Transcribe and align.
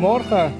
Goedemorgen. 0.00 0.54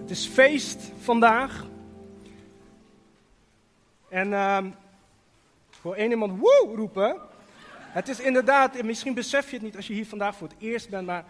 Het 0.00 0.10
is 0.10 0.26
feest 0.26 0.92
vandaag. 1.00 1.66
En 4.08 4.32
ehm 4.32 4.66
ik 4.66 5.78
hoor 5.82 5.94
één 5.94 6.10
iemand 6.10 6.38
woe 6.38 6.72
roepen. 6.74 7.16
Het 7.70 8.08
is 8.08 8.20
inderdaad, 8.20 8.76
en 8.76 8.86
misschien 8.86 9.14
besef 9.14 9.50
je 9.50 9.56
het 9.56 9.64
niet 9.64 9.76
als 9.76 9.86
je 9.86 9.94
hier 9.94 10.06
vandaag 10.06 10.36
voor 10.36 10.48
het 10.48 10.56
eerst 10.58 10.90
bent, 10.90 11.06
maar 11.06 11.24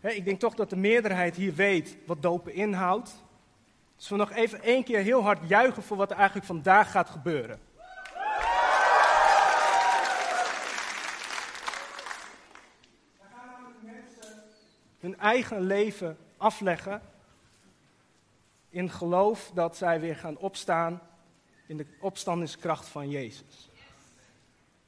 ik 0.00 0.24
denk 0.24 0.40
toch 0.40 0.54
dat 0.54 0.70
de 0.70 0.76
meerderheid 0.76 1.36
hier 1.36 1.54
weet 1.54 1.96
wat 2.06 2.22
dopen 2.22 2.54
inhoudt. 2.54 3.22
Dus 3.96 4.08
we 4.08 4.16
nog 4.16 4.32
even 4.32 4.62
één 4.62 4.84
keer 4.84 5.00
heel 5.00 5.22
hard 5.22 5.48
juichen 5.48 5.82
voor 5.82 5.96
wat 5.96 6.10
er 6.10 6.16
eigenlijk 6.16 6.46
vandaag 6.46 6.90
gaat 6.90 7.10
gebeuren. 7.10 7.58
Hun 15.04 15.18
eigen 15.18 15.60
leven 15.60 16.16
afleggen 16.36 17.02
in 18.68 18.90
geloof 18.90 19.50
dat 19.54 19.76
zij 19.76 20.00
weer 20.00 20.16
gaan 20.16 20.36
opstaan 20.36 21.00
in 21.66 21.76
de 21.76 21.86
opstandingskracht 22.00 22.86
van 22.86 23.10
Jezus. 23.10 23.68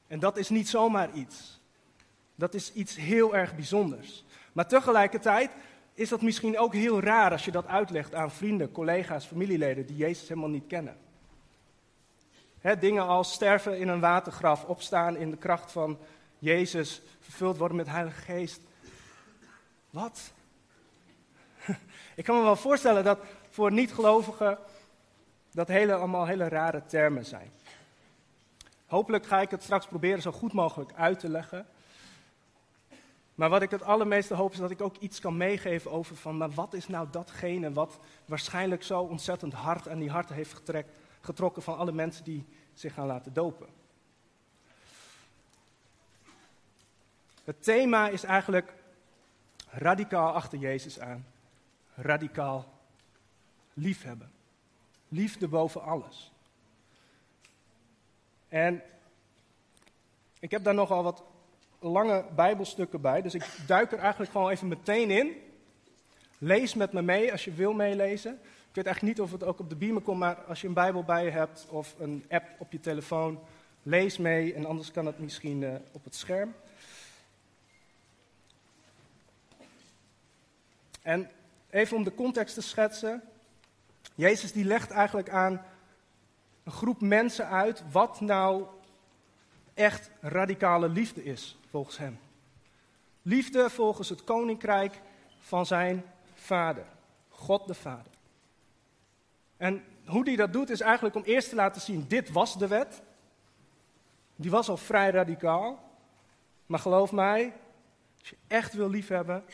En 0.06 0.19
dat 0.19 0.37
is 0.37 0.48
niet 0.48 0.69
zomaar 0.69 1.12
iets. 1.12 1.61
Dat 2.34 2.55
is 2.55 2.73
iets 2.73 2.97
heel 2.97 3.37
erg 3.37 3.55
bijzonders. 3.55 4.25
Maar 4.52 4.69
tegelijkertijd 4.69 5.51
is 5.95 6.09
dat 6.09 6.23
misschien 6.23 6.59
ook 6.59 6.75
heel 6.75 7.01
raar 7.01 7.30
als 7.30 7.45
je 7.45 7.51
dat 7.51 7.67
uitlegt 7.67 8.14
aan 8.14 8.30
vrienden, 8.30 8.73
collega's, 8.73 9.27
familieleden 9.27 9.87
die 9.87 9.97
Jezus 9.97 10.28
helemaal 10.28 10.51
niet 10.51 10.67
kennen. 10.67 10.97
Dingen 12.78 13.06
als 13.06 13.33
sterven 13.33 13.78
in 13.78 13.89
een 13.89 14.01
watergraf, 14.01 14.64
opstaan 14.64 15.17
in 15.17 15.30
de 15.30 15.37
kracht 15.37 15.73
van 15.73 15.98
Jezus, 16.39 17.03
vervuld 17.20 17.56
worden 17.56 17.77
met 17.77 17.87
Heilige 17.87 18.20
Geest. 18.20 18.61
Wat? 19.96 20.32
Ik 22.16 22.25
kan 22.25 22.36
me 22.36 22.42
wel 22.42 22.56
voorstellen 22.56 23.05
dat 23.05 23.19
voor 23.50 23.72
niet-gelovigen 23.72 24.58
dat 25.50 25.69
hele, 25.69 25.94
allemaal 25.94 26.27
hele 26.27 26.48
rare 26.48 26.86
termen 26.86 27.25
zijn. 27.25 27.50
Hopelijk 28.86 29.27
ga 29.27 29.41
ik 29.41 29.50
het 29.50 29.62
straks 29.62 29.86
proberen 29.86 30.22
zo 30.22 30.33
goed 30.33 30.53
mogelijk 30.53 30.92
uit 30.92 31.19
te 31.19 31.28
leggen. 31.28 31.66
Maar 33.34 33.48
wat 33.48 33.62
ik 33.62 33.70
het 33.70 33.83
allermeeste 33.83 34.34
hoop 34.34 34.53
is 34.53 34.58
dat 34.58 34.70
ik 34.70 34.80
ook 34.80 34.97
iets 34.97 35.20
kan 35.20 35.36
meegeven 35.36 35.91
over 35.91 36.16
van, 36.16 36.36
maar 36.36 36.50
wat 36.50 36.75
is 36.75 36.88
nou 36.88 37.08
datgene 37.10 37.72
wat 37.72 37.98
waarschijnlijk 38.25 38.83
zo 38.83 39.00
ontzettend 39.00 39.53
hard 39.53 39.88
aan 39.88 39.98
die 39.98 40.10
harten 40.10 40.34
heeft 40.34 40.62
getrokken 41.20 41.62
van 41.62 41.77
alle 41.77 41.92
mensen 41.92 42.25
die 42.25 42.47
zich 42.75 42.94
gaan 42.94 43.06
laten 43.06 43.33
dopen. 43.33 43.66
Het 47.44 47.62
thema 47.62 48.08
is 48.08 48.22
eigenlijk 48.22 48.75
radicaal 49.67 50.33
achter 50.33 50.59
Jezus 50.59 51.00
aan. 51.00 51.27
Radicaal 51.95 52.64
liefhebben. 53.75 54.31
Liefde 55.09 55.48
boven 55.48 55.83
alles. 55.83 56.33
En 58.48 58.83
ik 60.39 60.50
heb 60.50 60.64
daar 60.64 60.75
nogal 60.75 61.03
wat 61.03 61.22
lange 61.78 62.25
Bijbelstukken 62.34 63.00
bij, 63.00 63.22
dus 63.22 63.34
ik 63.34 63.59
duik 63.67 63.92
er 63.92 63.98
eigenlijk 63.98 64.31
gewoon 64.31 64.50
even 64.50 64.69
meteen 64.69 65.11
in. 65.11 65.33
Lees 66.39 66.75
met 66.75 66.92
me 66.92 67.03
mee 67.03 67.33
als 67.33 67.44
je 67.44 67.53
wil 67.53 67.72
meelezen. 67.72 68.33
Ik 68.69 68.75
weet 68.75 68.87
eigenlijk 68.87 69.17
niet 69.17 69.27
of 69.27 69.33
het 69.33 69.44
ook 69.44 69.59
op 69.59 69.69
de 69.69 69.77
beamer 69.77 70.03
komt, 70.03 70.19
maar 70.19 70.34
als 70.34 70.61
je 70.61 70.67
een 70.67 70.75
Bijbel 70.75 71.05
bij 71.05 71.25
je 71.25 71.31
hebt 71.31 71.67
of 71.70 71.94
een 71.98 72.25
app 72.28 72.44
op 72.59 72.72
je 72.72 72.81
telefoon, 72.81 73.39
lees 73.83 74.19
mee 74.19 74.55
en 74.55 74.67
anders 74.67 74.91
kan 74.91 75.06
het 75.06 75.19
misschien 75.19 75.62
uh, 75.62 75.75
op 75.92 76.05
het 76.05 76.14
scherm. 76.14 76.55
En 81.07 81.31
even 81.71 81.97
om 81.97 82.05
de 82.05 82.15
context 82.15 82.55
te 82.55 82.61
schetsen. 82.61 83.23
Jezus 84.15 84.53
die 84.53 84.65
legt 84.65 84.91
eigenlijk 84.91 85.31
aan 85.31 85.62
een 86.65 86.72
groep 86.72 87.00
mensen 87.00 87.49
uit 87.49 87.83
wat 87.91 88.21
nou 88.21 88.67
echt 89.75 90.11
radicale 90.21 90.89
liefde 90.89 91.25
is, 91.25 91.59
volgens 91.71 91.99
hem. 91.99 92.19
Liefde 93.22 93.71
volgens 93.71 94.09
het 94.09 94.25
koninkrijk 94.25 95.00
van 95.39 95.66
zijn 95.66 96.05
vader, 96.34 96.84
God 97.28 97.66
de 97.66 97.75
Vader. 97.75 98.12
En 99.56 99.84
hoe 100.06 100.25
hij 100.25 100.37
dat 100.37 100.53
doet 100.53 100.71
is 100.71 100.81
eigenlijk 100.81 101.15
om 101.15 101.22
eerst 101.22 101.49
te 101.49 101.55
laten 101.55 101.81
zien, 101.81 102.05
dit 102.09 102.31
was 102.31 102.59
de 102.59 102.66
wet. 102.66 103.03
Die 104.37 104.50
was 104.50 104.69
al 104.69 104.77
vrij 104.77 105.11
radicaal. 105.11 105.91
Maar 106.66 106.78
geloof 106.78 107.12
mij, 107.12 107.53
als 108.19 108.28
je 108.28 108.37
echt 108.47 108.72
wil 108.72 108.89
liefhebben, 108.89 109.45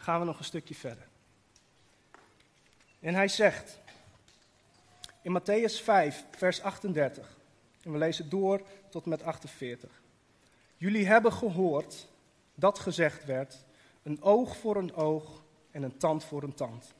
gaan 0.00 0.20
we 0.20 0.26
nog 0.26 0.38
een 0.38 0.44
stukje 0.44 0.74
verder. 0.74 1.08
En 3.00 3.14
hij 3.14 3.28
zegt 3.28 3.78
in 5.22 5.40
Matthäus 5.40 5.82
5, 5.82 6.24
vers 6.30 6.62
38, 6.62 7.36
en 7.82 7.92
we 7.92 7.98
lezen 7.98 8.28
door 8.28 8.62
tot 8.88 9.06
met 9.06 9.22
48. 9.22 10.02
Jullie 10.76 11.06
hebben 11.06 11.32
gehoord 11.32 12.08
dat 12.54 12.78
gezegd 12.78 13.24
werd, 13.24 13.64
een 14.02 14.22
oog 14.22 14.56
voor 14.56 14.76
een 14.76 14.94
oog 14.94 15.42
en 15.70 15.82
een 15.82 15.96
tand 15.96 16.24
voor 16.24 16.42
een 16.42 16.54
tand. 16.54 16.94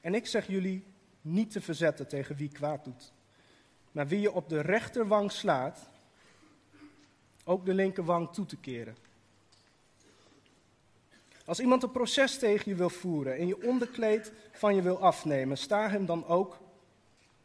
En 0.00 0.14
ik 0.14 0.26
zeg 0.26 0.46
jullie 0.46 0.84
niet 1.20 1.50
te 1.50 1.60
verzetten 1.60 2.08
tegen 2.08 2.36
wie 2.36 2.48
kwaad 2.48 2.84
doet, 2.84 3.12
maar 3.92 4.06
wie 4.06 4.20
je 4.20 4.32
op 4.32 4.48
de 4.48 4.60
rechterwang 4.60 5.32
slaat, 5.32 5.90
ook 7.44 7.64
de 7.64 7.74
linkerwang 7.74 8.32
toe 8.32 8.46
te 8.46 8.56
keren. 8.56 8.96
Als 11.44 11.60
iemand 11.60 11.82
een 11.82 11.90
proces 11.90 12.38
tegen 12.38 12.70
je 12.70 12.76
wil 12.76 12.90
voeren 12.90 13.36
en 13.36 13.46
je 13.46 13.66
onderkleed 13.66 14.32
van 14.52 14.74
je 14.74 14.82
wil 14.82 15.02
afnemen, 15.02 15.58
sta 15.58 15.88
hem 15.88 16.06
dan 16.06 16.26
ook 16.26 16.60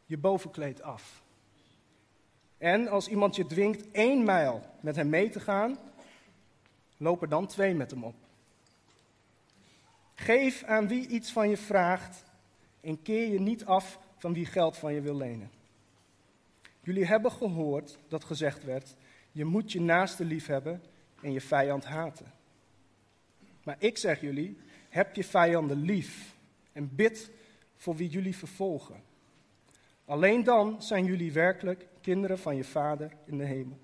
je 0.06 0.18
bovenkleed 0.18 0.82
af. 0.82 1.22
En 2.58 2.88
als 2.88 3.08
iemand 3.08 3.36
je 3.36 3.46
dwingt 3.46 3.90
één 3.90 4.24
mijl 4.24 4.62
met 4.80 4.96
hem 4.96 5.08
mee 5.08 5.30
te 5.30 5.40
gaan, 5.40 5.78
loop 6.96 7.22
er 7.22 7.28
dan 7.28 7.46
twee 7.46 7.74
met 7.74 7.90
hem 7.90 8.04
op. 8.04 8.14
Geef 10.14 10.62
aan 10.62 10.88
wie 10.88 11.06
iets 11.06 11.32
van 11.32 11.48
je 11.48 11.56
vraagt 11.56 12.24
en 12.80 13.02
keer 13.02 13.28
je 13.28 13.40
niet 13.40 13.64
af 13.64 13.98
van 14.16 14.32
wie 14.32 14.46
geld 14.46 14.76
van 14.76 14.94
je 14.94 15.00
wil 15.00 15.16
lenen. 15.16 15.50
Jullie 16.80 17.06
hebben 17.06 17.32
gehoord 17.32 17.98
dat 18.08 18.24
gezegd 18.24 18.64
werd: 18.64 18.94
je 19.32 19.44
moet 19.44 19.72
je 19.72 19.80
naaste 19.80 20.24
lief 20.24 20.46
hebben 20.46 20.82
en 21.22 21.32
je 21.32 21.40
vijand 21.40 21.84
haten. 21.84 22.32
Maar 23.68 23.76
ik 23.78 23.98
zeg 23.98 24.20
jullie, 24.20 24.56
heb 24.88 25.14
je 25.14 25.24
vijanden 25.24 25.76
lief 25.76 26.36
en 26.72 26.94
bid 26.94 27.30
voor 27.76 27.96
wie 27.96 28.08
jullie 28.08 28.36
vervolgen. 28.36 29.02
Alleen 30.04 30.44
dan 30.44 30.82
zijn 30.82 31.04
jullie 31.04 31.32
werkelijk 31.32 31.86
kinderen 32.00 32.38
van 32.38 32.56
je 32.56 32.64
Vader 32.64 33.12
in 33.24 33.38
de 33.38 33.44
hemel. 33.44 33.78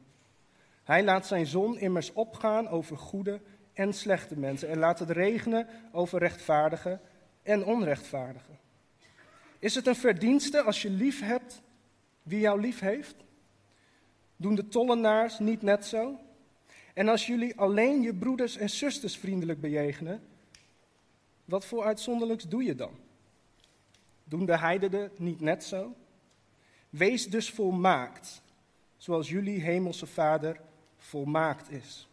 Hij 0.84 1.05
laat 1.05 1.27
zijn 1.27 1.47
zon 1.47 1.78
immers 1.78 2.12
opgaan 2.12 2.69
over 2.69 2.99
goede 2.99 3.41
en 3.72 3.93
slechte 3.93 4.39
mensen 4.39 4.69
en 4.69 4.78
laat 4.78 4.99
het 4.99 5.11
regenen 5.11 5.67
over 5.93 6.19
rechtvaardigen 6.19 7.01
en 7.43 7.65
onrechtvaardigen. 7.65 8.59
Is 9.59 9.75
het 9.75 9.87
een 9.87 9.97
verdienste 9.97 10.62
als 10.62 10.83
je 10.83 10.91
lief 10.91 11.21
hebt 11.21 11.62
wie 12.22 12.41
jou 12.41 12.61
lief 12.61 12.81
heeft? 12.81 13.16
Doen 14.37 14.55
de 14.55 14.69
tollenaars 14.69 15.39
niet 15.39 15.62
net 15.62 15.87
zo? 15.87 16.19
En 16.94 17.09
als 17.09 17.27
jullie 17.27 17.59
alleen 17.59 18.03
je 18.03 18.15
broeders 18.15 18.56
en 18.56 18.71
zusters 18.71 19.16
vriendelijk 19.16 19.60
bejegenen, 19.60 20.22
wat 21.44 21.65
voor 21.65 21.84
uitzonderlijks 21.84 22.49
doe 22.49 22.65
je 22.65 22.75
dan? 22.75 22.94
Doen 24.25 24.47
de 24.47 24.59
heidenen 24.59 25.10
niet 25.16 25.41
net 25.41 25.65
zo? 25.65 25.94
Wees 26.91 27.31
dus 27.31 27.50
volmaakt, 27.50 28.43
zoals 28.97 29.28
jullie 29.28 29.60
hemelse 29.60 30.06
Vader 30.06 30.60
volmaakt 30.97 31.71
is. 31.71 32.09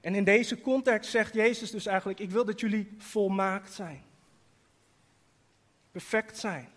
En 0.00 0.14
in 0.14 0.24
deze 0.24 0.60
context 0.60 1.10
zegt 1.10 1.34
Jezus 1.34 1.70
dus 1.70 1.86
eigenlijk: 1.86 2.18
Ik 2.18 2.30
wil 2.30 2.44
dat 2.44 2.60
jullie 2.60 2.94
volmaakt 2.98 3.72
zijn. 3.72 4.02
Perfect 5.92 6.38
zijn. 6.38 6.68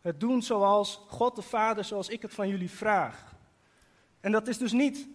Het 0.00 0.20
doen 0.20 0.42
zoals 0.42 1.00
God 1.06 1.36
de 1.36 1.42
Vader, 1.42 1.84
zoals 1.84 2.08
ik 2.08 2.22
het 2.22 2.34
van 2.34 2.48
jullie 2.48 2.70
vraag. 2.70 3.34
En 4.20 4.32
dat 4.32 4.48
is 4.48 4.58
dus 4.58 4.72
niet 4.72 5.08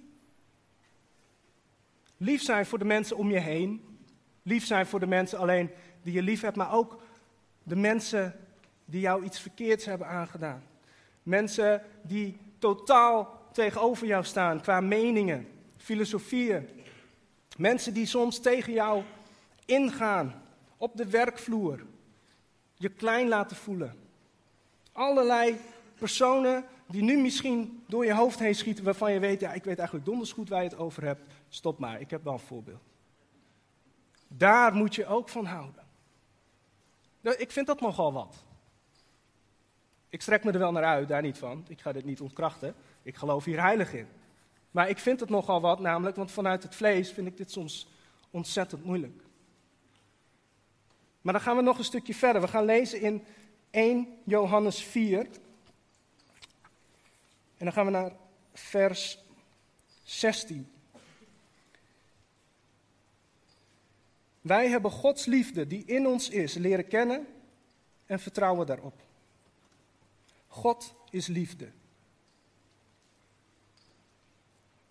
lief 2.18 2.42
zijn 2.42 2.66
voor 2.66 2.80
de 2.80 2.86
mensen 2.86 3.18
om 3.18 3.32
je 3.32 3.40
heen. 3.40 3.98
Lief 4.44 4.66
zijn 4.66 4.86
voor 4.86 5.00
de 5.00 5.08
mensen 5.08 5.38
alleen 5.38 5.70
die 6.02 6.14
je 6.14 6.22
lief 6.22 6.42
hebt, 6.42 6.58
maar 6.58 6.74
ook 6.74 7.02
de 7.64 7.76
mensen 7.76 8.36
die 8.86 9.02
jou 9.02 9.24
iets 9.24 9.40
verkeerds 9.40 9.86
hebben 9.86 10.08
aangedaan. 10.08 10.64
Mensen 11.24 11.82
die 12.02 12.38
totaal 12.58 13.42
tegenover 13.52 14.08
jou 14.08 14.24
staan 14.24 14.62
qua 14.62 14.82
meningen, 14.82 15.48
filosofieën. 15.78 16.70
Mensen 17.58 17.94
die 17.94 18.06
soms 18.06 18.40
tegen 18.40 18.74
jou 18.74 19.04
ingaan 19.66 20.44
op 20.78 20.98
de 20.98 21.10
werkvloer, 21.10 21.86
je 22.74 22.90
klein 22.90 23.28
laten 23.28 23.56
voelen. 23.56 23.96
Allerlei 24.92 25.58
personen 25.98 26.66
die 26.88 27.04
nu 27.04 27.18
misschien 27.18 27.84
door 27.88 28.06
je 28.06 28.14
hoofd 28.14 28.40
heen 28.40 28.56
schieten, 28.56 28.84
waarvan 28.84 29.14
je 29.14 29.20
weet, 29.20 29.40
ja, 29.40 29.54
ik 29.54 29.64
weet 29.64 29.78
eigenlijk 29.78 30.08
donders 30.08 30.32
goed 30.32 30.50
waar 30.50 30.64
je 30.64 30.70
het 30.70 30.78
over 30.78 31.04
hebt. 31.04 31.22
Stop 31.54 31.80
maar, 31.80 32.02
ik 32.02 32.10
heb 32.10 32.24
wel 32.24 32.34
een 32.34 32.40
voorbeeld. 32.40 32.84
Daar 34.28 34.74
moet 34.74 34.96
je 34.96 35.06
ook 35.06 35.30
van 35.30 35.46
houden. 35.46 35.84
Nou, 37.22 37.38
ik 37.38 37.52
vind 37.52 37.68
dat 37.68 37.82
nogal 37.82 38.14
wat. 38.14 38.44
Ik 40.10 40.22
strek 40.22 40.44
me 40.44 40.52
er 40.52 40.60
wel 40.60 40.72
naar 40.72 40.84
uit, 40.84 41.08
daar 41.08 41.22
niet 41.22 41.38
van. 41.38 41.66
Ik 41.68 41.82
ga 41.82 41.92
dit 41.92 42.06
niet 42.06 42.22
ontkrachten. 42.22 42.76
Ik 43.02 43.16
geloof 43.16 43.46
hier 43.46 43.62
heilig 43.62 43.94
in. 43.94 44.08
Maar 44.72 44.90
ik 44.90 44.98
vind 44.98 45.20
het 45.20 45.30
nogal 45.30 45.62
wat, 45.62 45.80
namelijk, 45.80 46.16
want 46.16 46.32
vanuit 46.32 46.64
het 46.64 46.76
vlees 46.76 47.12
vind 47.12 47.28
ik 47.28 47.38
dit 47.38 47.52
soms 47.52 47.88
ontzettend 48.32 48.84
moeilijk. 48.84 49.24
Maar 51.22 51.34
dan 51.34 51.42
gaan 51.42 51.56
we 51.56 51.62
nog 51.62 51.78
een 51.78 51.84
stukje 51.84 52.14
verder. 52.14 52.42
We 52.42 52.48
gaan 52.48 52.66
lezen 52.66 53.02
in 53.02 53.24
1 53.70 54.18
Johannes 54.24 54.84
4. 54.84 55.20
En 57.58 57.66
dan 57.66 57.74
gaan 57.74 57.86
we 57.86 57.92
naar 57.92 58.12
vers 58.54 59.24
16. 60.04 60.73
Wij 64.44 64.70
hebben 64.70 64.92
Gods 64.92 65.26
liefde 65.26 65.68
die 65.68 65.86
in 65.86 66.08
ons 66.08 66.30
is 66.30 66.54
leren 66.54 66.88
kennen 66.88 67.28
en 68.06 68.20
vertrouwen 68.20 68.68
daarop. 68.68 69.02
God 70.48 70.94
is 71.10 71.28
liefde. 71.28 71.68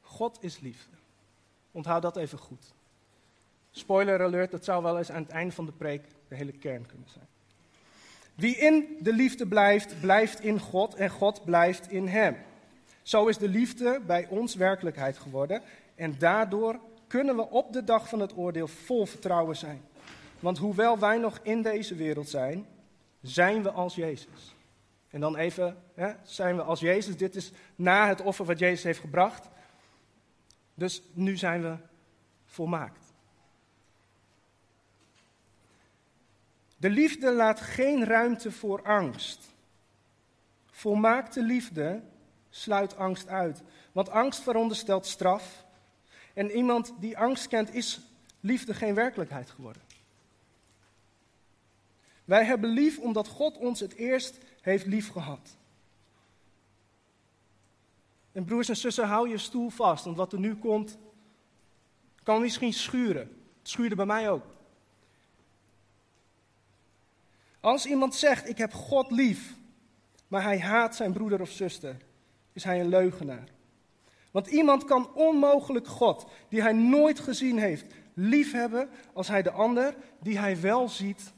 God 0.00 0.38
is 0.40 0.60
liefde. 0.60 0.96
Onthoud 1.70 2.02
dat 2.02 2.16
even 2.16 2.38
goed. 2.38 2.72
Spoiler 3.70 4.22
alert, 4.22 4.50
dat 4.50 4.64
zou 4.64 4.82
wel 4.82 4.98
eens 4.98 5.10
aan 5.10 5.22
het 5.22 5.30
einde 5.30 5.54
van 5.54 5.66
de 5.66 5.72
preek 5.72 6.02
de 6.28 6.34
hele 6.34 6.52
kern 6.52 6.86
kunnen 6.86 7.08
zijn. 7.08 7.26
Wie 8.34 8.56
in 8.56 8.96
de 9.00 9.12
liefde 9.12 9.46
blijft, 9.46 10.00
blijft 10.00 10.40
in 10.40 10.60
God 10.60 10.94
en 10.94 11.10
God 11.10 11.44
blijft 11.44 11.90
in 11.90 12.06
hem. 12.06 12.36
Zo 13.02 13.26
is 13.26 13.38
de 13.38 13.48
liefde 13.48 14.00
bij 14.06 14.26
ons 14.28 14.54
werkelijkheid 14.54 15.18
geworden 15.18 15.62
en 15.94 16.18
daardoor 16.18 16.80
kunnen 17.12 17.36
we 17.36 17.50
op 17.50 17.72
de 17.72 17.84
dag 17.84 18.08
van 18.08 18.20
het 18.20 18.36
oordeel 18.36 18.68
vol 18.68 19.06
vertrouwen 19.06 19.56
zijn. 19.56 19.82
Want 20.40 20.58
hoewel 20.58 20.98
wij 20.98 21.18
nog 21.18 21.38
in 21.42 21.62
deze 21.62 21.94
wereld 21.94 22.28
zijn, 22.28 22.66
zijn 23.20 23.62
we 23.62 23.70
als 23.70 23.94
Jezus. 23.94 24.54
En 25.10 25.20
dan 25.20 25.36
even, 25.36 25.82
hè, 25.94 26.12
zijn 26.22 26.56
we 26.56 26.62
als 26.62 26.80
Jezus. 26.80 27.16
Dit 27.16 27.36
is 27.36 27.52
na 27.74 28.08
het 28.08 28.20
offer 28.20 28.44
wat 28.44 28.58
Jezus 28.58 28.82
heeft 28.82 29.00
gebracht. 29.00 29.48
Dus 30.74 31.02
nu 31.12 31.36
zijn 31.36 31.62
we 31.62 31.76
volmaakt. 32.46 33.04
De 36.76 36.90
liefde 36.90 37.32
laat 37.32 37.60
geen 37.60 38.04
ruimte 38.04 38.52
voor 38.52 38.82
angst. 38.82 39.48
Volmaakte 40.70 41.42
liefde 41.42 42.02
sluit 42.50 42.96
angst 42.96 43.28
uit. 43.28 43.62
Want 43.92 44.08
angst 44.08 44.42
veronderstelt 44.42 45.06
straf. 45.06 45.61
En 46.34 46.50
iemand 46.50 46.92
die 46.98 47.18
angst 47.18 47.48
kent, 47.48 47.74
is 47.74 48.00
liefde 48.40 48.74
geen 48.74 48.94
werkelijkheid 48.94 49.50
geworden. 49.50 49.82
Wij 52.24 52.44
hebben 52.44 52.70
lief 52.70 52.98
omdat 52.98 53.28
God 53.28 53.56
ons 53.56 53.80
het 53.80 53.94
eerst 53.94 54.38
heeft 54.60 54.86
lief 54.86 55.08
gehad. 55.08 55.56
En 58.32 58.44
broers 58.44 58.68
en 58.68 58.76
zussen, 58.76 59.06
hou 59.06 59.28
je 59.28 59.38
stoel 59.38 59.68
vast, 59.70 60.04
want 60.04 60.16
wat 60.16 60.32
er 60.32 60.38
nu 60.38 60.56
komt, 60.56 60.98
kan 62.22 62.40
misschien 62.40 62.72
schuren. 62.72 63.22
Het 63.58 63.68
schuurde 63.68 63.94
bij 63.94 64.06
mij 64.06 64.30
ook. 64.30 64.44
Als 67.60 67.86
iemand 67.86 68.14
zegt, 68.14 68.48
ik 68.48 68.58
heb 68.58 68.72
God 68.72 69.10
lief, 69.10 69.54
maar 70.28 70.42
hij 70.42 70.60
haat 70.60 70.96
zijn 70.96 71.12
broeder 71.12 71.40
of 71.40 71.50
zuster, 71.50 71.96
is 72.52 72.64
hij 72.64 72.80
een 72.80 72.88
leugenaar. 72.88 73.48
Want 74.32 74.46
iemand 74.46 74.84
kan 74.84 75.14
onmogelijk 75.14 75.86
God, 75.86 76.26
die 76.48 76.62
hij 76.62 76.72
nooit 76.72 77.20
gezien 77.20 77.58
heeft, 77.58 77.94
liefhebben 78.14 78.88
als 79.12 79.28
hij 79.28 79.42
de 79.42 79.50
ander, 79.50 79.94
die 80.20 80.38
hij 80.38 80.60
wel 80.60 80.88
ziet, 80.88 81.32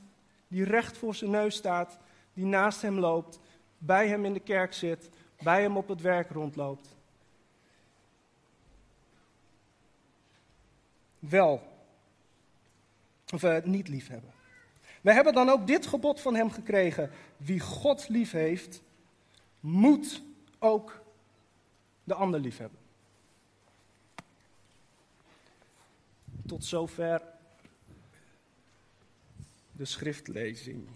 die 0.49 0.65
recht 0.65 0.99
voor 0.99 1.15
zijn 1.15 1.31
neus 1.31 1.57
staat, 1.57 1.99
die 2.33 2.45
naast 2.45 2.83
hem 2.83 2.99
loopt, 2.99 3.41
bij 3.79 4.09
hem 4.09 4.25
in 4.25 4.33
de 4.33 4.41
kerk 4.41 4.73
zit, 4.73 5.11
bij 5.43 5.63
hem 5.63 5.77
op 5.77 5.89
het 5.89 6.01
werk 6.01 6.31
rondloopt. 6.31 6.97
Wel, 11.19 11.63
of 13.33 13.43
uh, 13.43 13.63
niet 13.63 13.89
liefhebben. 13.89 14.33
We 15.01 15.13
hebben 15.13 15.33
dan 15.33 15.49
ook 15.49 15.67
dit 15.67 15.87
gebod 15.87 16.21
van 16.21 16.35
hem 16.35 16.51
gekregen. 16.51 17.11
Wie 17.37 17.61
God 17.61 18.09
lief 18.09 18.31
heeft, 18.31 18.83
moet 19.61 20.23
ook 20.59 21.03
de 22.05 22.15
ander 22.15 22.41
lief 22.41 22.59
hebben. 22.59 22.84
Tot 26.47 26.65
zover 26.65 27.23
de 29.73 29.85
schriftlezing. 29.85 30.89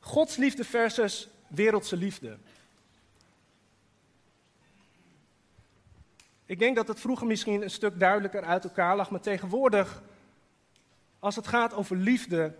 Gods 0.00 0.36
liefde 0.36 0.64
versus 0.64 1.28
wereldse 1.46 1.96
liefde. 1.96 2.38
Ik 6.46 6.58
denk 6.58 6.76
dat 6.76 6.88
het 6.88 7.00
vroeger 7.00 7.26
misschien 7.26 7.62
een 7.62 7.70
stuk 7.70 7.98
duidelijker 7.98 8.42
uit 8.42 8.64
elkaar 8.64 8.96
lag, 8.96 9.10
maar 9.10 9.20
tegenwoordig, 9.20 10.02
als 11.18 11.36
het 11.36 11.46
gaat 11.46 11.74
over 11.74 11.96
liefde, 11.96 12.54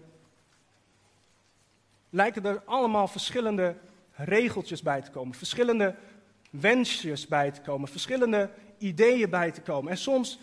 lijken 2.10 2.44
er 2.44 2.62
allemaal 2.64 3.08
verschillende 3.08 3.76
regeltjes 4.12 4.82
bij 4.82 5.02
te 5.02 5.10
komen, 5.10 5.34
verschillende 5.34 5.94
wensjes 6.50 7.26
bij 7.26 7.50
te 7.50 7.60
komen, 7.60 7.88
verschillende 7.88 8.50
ideeën 8.78 9.30
bij 9.30 9.50
te 9.50 9.60
komen. 9.60 9.90
En 9.90 9.98
soms 9.98 10.38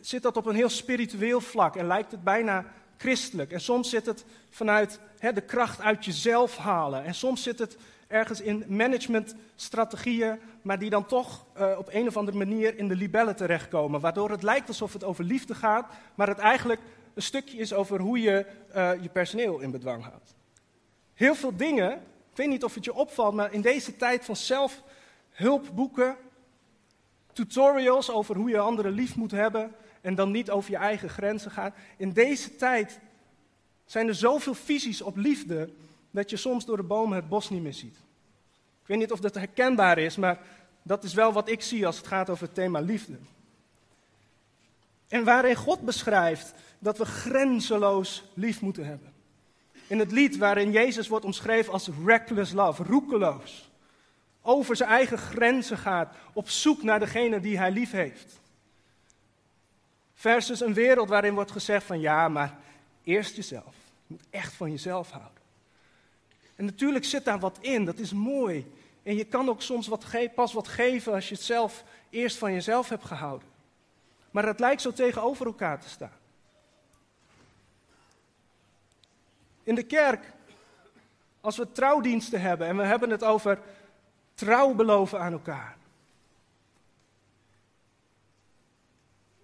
zit 0.00 0.22
dat 0.22 0.36
op 0.36 0.46
een 0.46 0.54
heel 0.54 0.68
spiritueel 0.68 1.40
vlak 1.40 1.76
en 1.76 1.86
lijkt 1.86 2.10
het 2.10 2.24
bijna 2.24 2.64
christelijk. 2.96 3.52
En 3.52 3.60
soms 3.60 3.90
zit 3.90 4.06
het 4.06 4.24
vanuit 4.50 5.00
de 5.34 5.40
kracht 5.40 5.80
uit 5.80 6.04
jezelf 6.04 6.56
halen. 6.56 7.04
En 7.04 7.14
soms 7.14 7.42
zit 7.42 7.58
het 7.58 7.76
ergens 8.06 8.40
in 8.40 8.64
managementstrategieën, 8.68 10.38
maar 10.62 10.78
die 10.78 10.90
dan 10.90 11.06
toch 11.06 11.46
uh, 11.58 11.78
op 11.78 11.88
een 11.90 12.06
of 12.06 12.16
andere 12.16 12.36
manier 12.36 12.78
in 12.78 12.88
de 12.88 12.96
libellen 12.96 13.36
terechtkomen. 13.36 14.00
Waardoor 14.00 14.30
het 14.30 14.42
lijkt 14.42 14.68
alsof 14.68 14.92
het 14.92 15.04
over 15.04 15.24
liefde 15.24 15.54
gaat, 15.54 15.86
maar 16.14 16.28
het 16.28 16.38
eigenlijk 16.38 16.80
een 17.14 17.22
stukje 17.22 17.58
is 17.58 17.72
over 17.72 18.00
hoe 18.00 18.20
je 18.20 18.46
uh, 18.76 19.02
je 19.02 19.08
personeel 19.08 19.58
in 19.58 19.70
bedwang 19.70 20.02
houdt. 20.02 20.34
Heel 21.14 21.34
veel 21.34 21.56
dingen, 21.56 22.02
weet 22.40 22.48
niet 22.48 22.64
of 22.64 22.74
het 22.74 22.84
je 22.84 22.94
opvalt, 22.94 23.34
maar 23.34 23.52
in 23.52 23.60
deze 23.60 23.96
tijd 23.96 24.24
van 24.24 24.36
zelfhulpboeken, 24.36 26.16
tutorials 27.32 28.10
over 28.10 28.36
hoe 28.36 28.50
je 28.50 28.58
anderen 28.58 28.92
lief 28.92 29.16
moet 29.16 29.30
hebben 29.30 29.74
en 30.00 30.14
dan 30.14 30.30
niet 30.30 30.50
over 30.50 30.70
je 30.70 30.76
eigen 30.76 31.08
grenzen 31.08 31.50
gaat. 31.50 31.74
In 31.96 32.12
deze 32.12 32.56
tijd 32.56 33.00
zijn 33.84 34.08
er 34.08 34.14
zoveel 34.14 34.54
visies 34.54 35.02
op 35.02 35.16
liefde 35.16 35.70
dat 36.10 36.30
je 36.30 36.36
soms 36.36 36.64
door 36.64 36.76
de 36.76 36.82
bomen 36.82 37.16
het 37.16 37.28
bos 37.28 37.50
niet 37.50 37.62
meer 37.62 37.74
ziet. 37.74 37.96
Ik 38.80 38.86
weet 38.86 38.98
niet 38.98 39.12
of 39.12 39.20
dat 39.20 39.34
herkenbaar 39.34 39.98
is, 39.98 40.16
maar 40.16 40.40
dat 40.82 41.04
is 41.04 41.14
wel 41.14 41.32
wat 41.32 41.48
ik 41.48 41.62
zie 41.62 41.86
als 41.86 41.96
het 41.96 42.06
gaat 42.06 42.30
over 42.30 42.44
het 42.44 42.54
thema 42.54 42.80
liefde. 42.80 43.18
En 45.08 45.24
waarin 45.24 45.56
God 45.56 45.80
beschrijft 45.80 46.54
dat 46.78 46.98
we 46.98 47.04
grenzeloos 47.04 48.24
lief 48.34 48.60
moeten 48.60 48.86
hebben. 48.86 49.09
In 49.90 49.98
het 49.98 50.12
lied 50.12 50.36
waarin 50.36 50.70
Jezus 50.70 51.08
wordt 51.08 51.24
omschreven 51.24 51.72
als 51.72 51.88
reckless 52.04 52.52
love, 52.52 52.82
roekeloos. 52.82 53.70
Over 54.42 54.76
zijn 54.76 54.90
eigen 54.90 55.18
grenzen 55.18 55.78
gaat, 55.78 56.14
op 56.32 56.48
zoek 56.48 56.82
naar 56.82 56.98
degene 56.98 57.40
die 57.40 57.58
hij 57.58 57.70
lief 57.70 57.90
heeft. 57.90 58.40
Versus 60.14 60.60
een 60.60 60.74
wereld 60.74 61.08
waarin 61.08 61.34
wordt 61.34 61.50
gezegd 61.50 61.86
van 61.86 62.00
ja, 62.00 62.28
maar 62.28 62.58
eerst 63.04 63.36
jezelf. 63.36 63.74
Je 64.06 64.06
moet 64.06 64.26
echt 64.30 64.52
van 64.52 64.70
jezelf 64.70 65.10
houden. 65.10 65.42
En 66.56 66.64
natuurlijk 66.64 67.04
zit 67.04 67.24
daar 67.24 67.38
wat 67.38 67.58
in, 67.60 67.84
dat 67.84 67.98
is 67.98 68.12
mooi. 68.12 68.72
En 69.02 69.16
je 69.16 69.24
kan 69.24 69.48
ook 69.48 69.62
soms 69.62 69.86
wat 69.86 70.06
pas 70.34 70.52
wat 70.52 70.68
geven 70.68 71.12
als 71.12 71.28
je 71.28 71.34
het 71.34 71.44
zelf 71.44 71.84
eerst 72.10 72.36
van 72.36 72.52
jezelf 72.52 72.88
hebt 72.88 73.04
gehouden. 73.04 73.48
Maar 74.30 74.46
het 74.46 74.60
lijkt 74.60 74.82
zo 74.82 74.92
tegenover 74.92 75.46
elkaar 75.46 75.80
te 75.80 75.88
staan. 75.88 76.19
In 79.70 79.76
de 79.76 79.82
kerk, 79.82 80.32
als 81.40 81.56
we 81.56 81.72
trouwdiensten 81.72 82.40
hebben 82.40 82.66
en 82.66 82.76
we 82.76 82.84
hebben 82.84 83.10
het 83.10 83.24
over 83.24 83.60
trouw 84.34 84.74
beloven 84.74 85.20
aan 85.20 85.32
elkaar. 85.32 85.76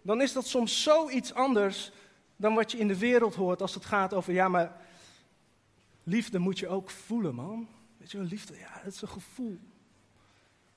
Dan 0.02 0.21
is 0.21 0.33
dat 0.33 0.47
soms 0.47 0.83
zoiets 0.83 1.35
anders 1.35 1.92
dan 2.37 2.54
wat 2.54 2.73
je 2.73 2.78
in 2.78 2.88
de 2.88 2.99
wereld 2.99 3.35
hoort 3.35 3.62
als 3.62 3.75
het 3.75 3.85
gaat 3.85 4.14
over, 4.14 4.33
ja 4.33 4.49
maar 4.49 4.76
Liefde 6.02 6.38
moet 6.38 6.59
je 6.59 6.68
ook 6.68 6.90
voelen, 6.90 7.35
man. 7.35 7.68
Weet 7.97 8.11
je 8.11 8.18
wel, 8.18 8.26
liefde, 8.26 8.59
ja, 8.59 8.71
het 8.71 8.95
is 8.95 9.02
een 9.02 9.09
gevoel. 9.09 9.59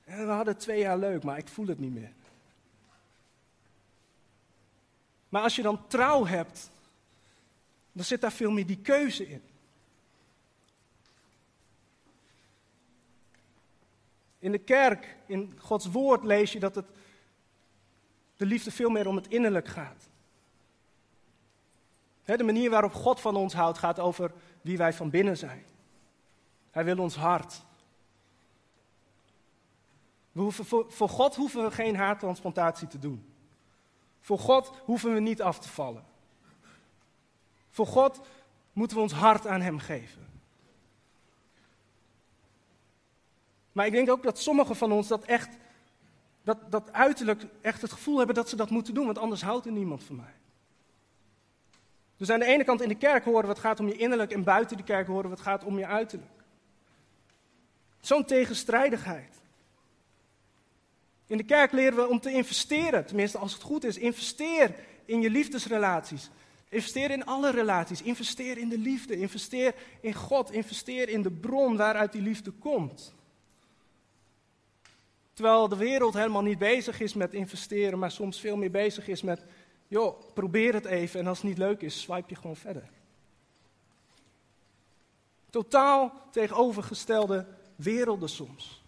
En 0.03 0.25
we 0.25 0.32
hadden 0.32 0.58
twee 0.58 0.79
jaar 0.79 0.98
leuk, 0.98 1.24
maar 1.24 1.38
ik 1.38 1.48
voel 1.48 1.68
het 1.68 1.79
niet 1.79 1.94
meer. 1.94 2.13
Maar 5.29 5.41
als 5.41 5.56
je 5.56 5.62
dan 5.62 5.88
trouw 5.88 6.25
hebt, 6.25 6.70
dan 7.91 8.05
zit 8.05 8.22
daar 8.22 8.31
veel 8.31 8.51
meer 8.51 8.65
die 8.65 8.81
keuze 8.81 9.29
in. 9.29 9.41
In 14.39 14.51
de 14.51 14.58
kerk, 14.58 15.17
in 15.25 15.60
Gods 15.60 15.86
woord 15.86 16.24
lees 16.24 16.51
je 16.51 16.60
dat 16.60 16.75
het 16.75 16.86
de 18.36 18.46
liefde 18.46 18.72
veel 18.72 18.89
meer 18.89 19.08
om 19.08 19.15
het 19.15 19.27
innerlijk 19.27 19.67
gaat. 19.67 20.10
De 22.24 22.43
manier 22.43 22.69
waarop 22.69 22.93
God 22.93 23.19
van 23.19 23.36
ons 23.36 23.53
houdt 23.53 23.77
gaat 23.77 24.00
over 24.00 24.31
wie 24.62 24.77
wij 24.77 24.93
van 24.93 25.10
binnen 25.10 25.38
zijn. 25.38 25.65
Hij 26.72 26.86
wil 26.86 26.98
ons 26.98 27.15
hart. 27.15 27.62
We 30.31 30.41
hoeven 30.41 30.65
voor, 30.65 30.91
voor 30.91 31.10
God 31.10 31.36
hoeven 31.36 31.63
we 31.63 31.72
geen 31.72 31.96
haartransplantatie 31.96 32.88
te 32.88 33.00
doen. 33.00 33.34
Voor 34.19 34.39
God 34.39 34.72
hoeven 34.84 35.13
we 35.13 35.19
niet 35.19 35.41
af 35.41 35.60
te 35.60 35.69
vallen. 35.69 36.05
Voor 37.70 37.88
God 37.88 38.20
moeten 38.74 38.98
we 38.98 39.04
ons 39.04 39.14
hart 39.14 39.48
aan 39.48 39.62
Hem 39.62 39.80
geven. 39.80 40.28
Maar 43.72 43.86
ik 43.86 43.92
denk 43.92 44.10
ook 44.10 44.24
dat 44.24 44.40
sommigen 44.40 44.76
van 44.76 44.92
ons 44.92 45.08
dat 45.08 45.24
echt, 45.24 45.58
dat, 46.44 46.72
dat 46.72 46.94
uiterlijk 46.94 47.46
echt 47.62 47.82
het 47.82 47.92
gevoel 47.92 48.18
hebben 48.18 48.36
dat 48.36 48.50
ze 48.50 48.56
dat 48.56 48.70
moeten 48.70 48.94
doen, 48.94 49.06
want 49.06 49.18
anders 49.18 49.42
houdt 49.42 49.66
er 49.66 49.72
niemand 49.72 50.04
van 50.04 50.16
mij. 50.16 50.34
Dus 52.18 52.30
aan 52.30 52.40
de 52.40 52.46
ene 52.46 52.64
kant 52.64 52.82
in 52.82 52.90
de 52.90 52.96
kerk 52.96 53.24
horen 53.24 53.50
het 53.50 53.60
gaat 53.60 53.80
om 53.80 53.88
je 53.88 53.98
innerlijk 53.98 54.32
en 54.32 54.44
buiten 54.44 54.78
de 54.78 54.84
kerk 54.84 55.08
horen 55.08 55.32
het 55.32 55.40
gaat 55.40 55.64
om 55.64 55.78
je 55.78 55.86
uiterlijk. 55.86 56.32
Zo'n 58.00 58.26
tegenstrijdigheid. 58.26 59.36
In 61.28 61.38
de 61.38 61.44
kerk 61.44 61.72
leren 61.72 61.96
we 61.96 62.08
om 62.08 62.20
te 62.20 62.32
investeren, 62.32 63.06
tenminste 63.06 63.38
als 63.38 63.54
het 63.54 63.62
goed 63.62 63.84
is. 63.84 63.98
Investeer 63.98 64.76
in 65.06 65.22
je 65.22 65.30
liefdesrelaties. 65.30 66.30
Investeer 66.70 67.12
in 67.12 67.26
alle 67.26 67.52
relaties. 67.52 68.02
Investeer 68.02 68.58
in 68.58 68.70
de 68.70 68.78
liefde. 68.78 69.18
Investeer 69.18 69.76
in 70.02 70.14
God. 70.14 70.52
Investeer 70.52 71.10
in 71.10 71.22
de 71.22 71.32
bron 71.32 71.78
waaruit 71.78 72.12
die 72.12 72.22
liefde 72.22 72.52
komt. 72.52 73.14
Terwijl 75.34 75.68
de 75.68 75.76
wereld 75.76 76.14
helemaal 76.14 76.42
niet 76.42 76.58
bezig 76.58 77.00
is 77.00 77.14
met 77.14 77.34
investeren, 77.34 78.00
maar 78.00 78.12
soms 78.12 78.40
veel 78.40 78.58
meer 78.58 78.72
bezig 78.72 79.08
is 79.08 79.22
met, 79.22 79.46
joh, 79.88 80.34
probeer 80.34 80.74
het 80.74 80.86
even 80.86 81.20
en 81.20 81.28
als 81.28 81.38
het 81.38 81.48
niet 81.48 81.58
leuk 81.58 81.82
is, 81.82 82.02
swipe 82.02 82.26
je 82.28 82.36
gewoon 82.36 82.56
verder. 82.56 82.90
Totaal 85.50 86.14
tegenovergestelde 86.32 87.48
werelden 87.76 88.30
soms. 88.30 88.84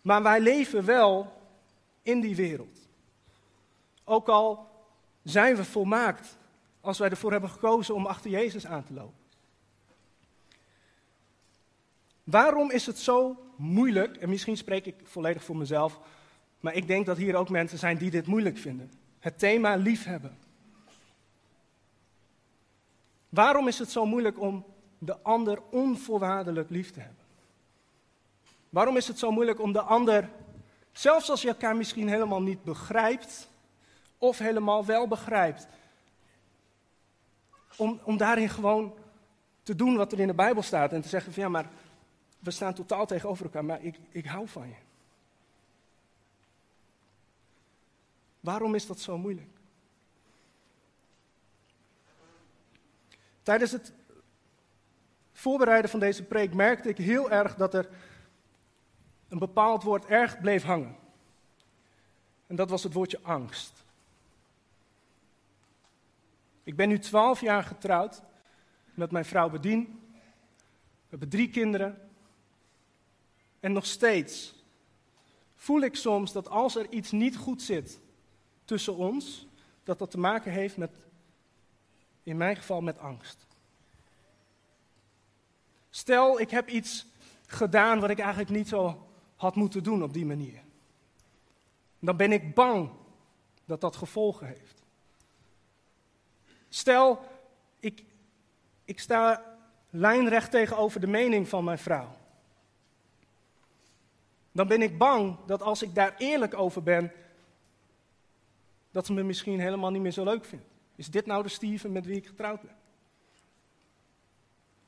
Maar 0.00 0.22
wij 0.22 0.40
leven 0.40 0.84
wel 0.84 1.32
in 2.02 2.20
die 2.20 2.36
wereld. 2.36 2.88
Ook 4.04 4.28
al 4.28 4.69
zijn 5.22 5.56
we 5.56 5.64
volmaakt 5.64 6.38
als 6.80 6.98
wij 6.98 7.10
ervoor 7.10 7.32
hebben 7.32 7.50
gekozen 7.50 7.94
om 7.94 8.06
achter 8.06 8.30
Jezus 8.30 8.66
aan 8.66 8.84
te 8.84 8.92
lopen. 8.92 9.18
Waarom 12.24 12.70
is 12.70 12.86
het 12.86 12.98
zo 12.98 13.36
moeilijk, 13.56 14.16
en 14.16 14.28
misschien 14.28 14.56
spreek 14.56 14.86
ik 14.86 14.94
volledig 15.02 15.44
voor 15.44 15.56
mezelf, 15.56 16.00
maar 16.60 16.74
ik 16.74 16.86
denk 16.86 17.06
dat 17.06 17.16
hier 17.16 17.34
ook 17.34 17.48
mensen 17.48 17.78
zijn 17.78 17.96
die 17.96 18.10
dit 18.10 18.26
moeilijk 18.26 18.58
vinden. 18.58 18.92
Het 19.18 19.38
thema 19.38 19.74
liefhebben. 19.74 20.38
Waarom 23.28 23.68
is 23.68 23.78
het 23.78 23.90
zo 23.90 24.06
moeilijk 24.06 24.40
om 24.40 24.64
de 24.98 25.20
ander 25.22 25.62
onvoorwaardelijk 25.70 26.70
lief 26.70 26.90
te 26.90 27.00
hebben? 27.00 27.24
Waarom 28.68 28.96
is 28.96 29.08
het 29.08 29.18
zo 29.18 29.30
moeilijk 29.30 29.60
om 29.60 29.72
de 29.72 29.82
ander, 29.82 30.30
zelfs 30.92 31.30
als 31.30 31.42
je 31.42 31.48
elkaar 31.48 31.76
misschien 31.76 32.08
helemaal 32.08 32.42
niet 32.42 32.64
begrijpt, 32.64 33.49
of 34.20 34.38
helemaal 34.38 34.84
wel 34.84 35.08
begrijpt, 35.08 35.66
om, 37.76 38.00
om 38.02 38.16
daarin 38.16 38.48
gewoon 38.48 38.94
te 39.62 39.74
doen 39.74 39.96
wat 39.96 40.12
er 40.12 40.20
in 40.20 40.26
de 40.26 40.34
Bijbel 40.34 40.62
staat 40.62 40.92
en 40.92 41.00
te 41.00 41.08
zeggen 41.08 41.32
van 41.32 41.42
ja, 41.42 41.48
maar 41.48 41.68
we 42.38 42.50
staan 42.50 42.74
totaal 42.74 43.06
tegenover 43.06 43.44
elkaar, 43.44 43.64
maar 43.64 43.84
ik, 43.84 43.98
ik 44.10 44.26
hou 44.26 44.48
van 44.48 44.68
je. 44.68 44.74
Waarom 48.40 48.74
is 48.74 48.86
dat 48.86 49.00
zo 49.00 49.18
moeilijk? 49.18 49.48
Tijdens 53.42 53.72
het 53.72 53.92
voorbereiden 55.32 55.90
van 55.90 56.00
deze 56.00 56.24
preek 56.24 56.54
merkte 56.54 56.88
ik 56.88 56.98
heel 56.98 57.30
erg 57.30 57.54
dat 57.54 57.74
er 57.74 57.88
een 59.28 59.38
bepaald 59.38 59.82
woord 59.82 60.04
erg 60.04 60.40
bleef 60.40 60.62
hangen. 60.62 60.96
En 62.46 62.56
dat 62.56 62.70
was 62.70 62.82
het 62.82 62.92
woordje 62.92 63.20
angst. 63.22 63.84
Ik 66.70 66.76
ben 66.76 66.88
nu 66.88 66.98
twaalf 66.98 67.40
jaar 67.40 67.62
getrouwd 67.62 68.22
met 68.94 69.10
mijn 69.10 69.24
vrouw 69.24 69.50
Bedien. 69.50 70.00
We 70.12 71.06
hebben 71.08 71.28
drie 71.28 71.50
kinderen. 71.50 72.10
En 73.60 73.72
nog 73.72 73.86
steeds 73.86 74.54
voel 75.54 75.80
ik 75.80 75.96
soms 75.96 76.32
dat 76.32 76.48
als 76.48 76.76
er 76.76 76.92
iets 76.92 77.10
niet 77.10 77.36
goed 77.36 77.62
zit 77.62 78.00
tussen 78.64 78.96
ons, 78.96 79.46
dat 79.84 79.98
dat 79.98 80.10
te 80.10 80.18
maken 80.18 80.52
heeft 80.52 80.76
met, 80.76 80.90
in 82.22 82.36
mijn 82.36 82.56
geval, 82.56 82.80
met 82.80 82.98
angst. 82.98 83.46
Stel, 85.90 86.40
ik 86.40 86.50
heb 86.50 86.68
iets 86.68 87.06
gedaan 87.46 88.00
wat 88.00 88.10
ik 88.10 88.18
eigenlijk 88.18 88.50
niet 88.50 88.68
zo 88.68 89.08
had 89.36 89.54
moeten 89.54 89.82
doen 89.82 90.02
op 90.02 90.12
die 90.12 90.26
manier. 90.26 90.62
Dan 91.98 92.16
ben 92.16 92.32
ik 92.32 92.54
bang 92.54 92.90
dat 93.64 93.80
dat 93.80 93.96
gevolgen 93.96 94.46
heeft. 94.46 94.79
Stel, 96.70 97.20
ik, 97.80 98.04
ik 98.84 99.00
sta 99.00 99.44
lijnrecht 99.90 100.50
tegenover 100.50 101.00
de 101.00 101.06
mening 101.06 101.48
van 101.48 101.64
mijn 101.64 101.78
vrouw 101.78 102.18
dan 104.52 104.68
ben 104.68 104.82
ik 104.82 104.98
bang 104.98 105.36
dat 105.46 105.62
als 105.62 105.82
ik 105.82 105.94
daar 105.94 106.14
eerlijk 106.18 106.54
over 106.54 106.82
ben, 106.82 107.12
dat 108.90 109.06
ze 109.06 109.12
me 109.12 109.22
misschien 109.22 109.60
helemaal 109.60 109.90
niet 109.90 110.02
meer 110.02 110.10
zo 110.10 110.24
leuk 110.24 110.44
vindt. 110.44 110.64
Is 110.96 111.10
dit 111.10 111.26
nou 111.26 111.42
de 111.42 111.48
Steven 111.48 111.92
met 111.92 112.06
wie 112.06 112.16
ik 112.16 112.26
getrouwd 112.26 112.60
ben? 112.60 112.76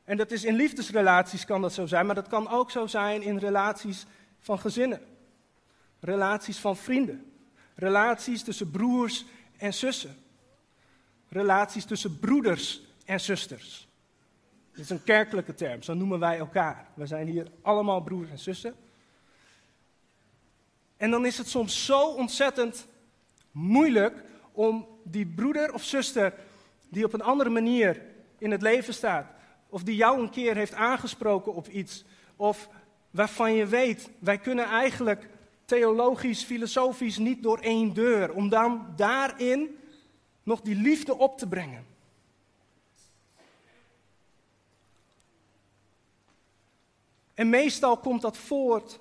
En 0.04 0.16
dat 0.16 0.30
is 0.30 0.44
in 0.44 0.54
liefdesrelaties 0.54 1.44
kan 1.44 1.62
dat 1.62 1.72
zo 1.72 1.86
zijn, 1.86 2.06
maar 2.06 2.14
dat 2.14 2.28
kan 2.28 2.48
ook 2.48 2.70
zo 2.70 2.86
zijn 2.86 3.22
in 3.22 3.38
relaties 3.38 4.06
van 4.38 4.58
gezinnen. 4.58 5.00
Relaties 6.00 6.58
van 6.58 6.76
vrienden. 6.76 7.32
Relaties 7.74 8.42
tussen 8.42 8.70
broers 8.70 9.24
en 9.56 9.74
zussen. 9.74 10.16
Relaties 11.32 11.84
tussen 11.84 12.18
broeders 12.18 12.82
en 13.04 13.20
zusters. 13.20 13.88
Dit 14.70 14.84
is 14.84 14.90
een 14.90 15.02
kerkelijke 15.02 15.54
term, 15.54 15.82
zo 15.82 15.94
noemen 15.94 16.18
wij 16.18 16.38
elkaar. 16.38 16.86
We 16.94 17.06
zijn 17.06 17.26
hier 17.26 17.46
allemaal 17.62 18.00
broers 18.00 18.30
en 18.30 18.38
zussen. 18.38 18.74
En 20.96 21.10
dan 21.10 21.26
is 21.26 21.38
het 21.38 21.48
soms 21.48 21.84
zo 21.84 22.06
ontzettend 22.06 22.86
moeilijk 23.50 24.24
om 24.52 24.86
die 25.04 25.26
broeder 25.26 25.72
of 25.72 25.84
zuster 25.84 26.34
die 26.88 27.04
op 27.04 27.12
een 27.12 27.22
andere 27.22 27.50
manier 27.50 28.02
in 28.38 28.50
het 28.50 28.62
leven 28.62 28.94
staat, 28.94 29.26
of 29.68 29.82
die 29.82 29.96
jou 29.96 30.20
een 30.20 30.30
keer 30.30 30.56
heeft 30.56 30.74
aangesproken 30.74 31.54
op 31.54 31.68
iets, 31.68 32.04
of 32.36 32.68
waarvan 33.10 33.54
je 33.54 33.66
weet, 33.66 34.10
wij 34.18 34.38
kunnen 34.38 34.64
eigenlijk 34.64 35.28
theologisch, 35.64 36.42
filosofisch 36.42 37.18
niet 37.18 37.42
door 37.42 37.58
één 37.58 37.94
deur, 37.94 38.32
om 38.32 38.48
dan 38.48 38.86
daarin 38.96 39.76
nog 40.42 40.61
die 40.61 40.75
liefde 40.75 41.18
op 41.18 41.38
te 41.38 41.49
brengen. 41.49 41.87
En 47.34 47.50
meestal 47.50 47.96
komt 47.96 48.22
dat 48.22 48.37
voort 48.37 49.00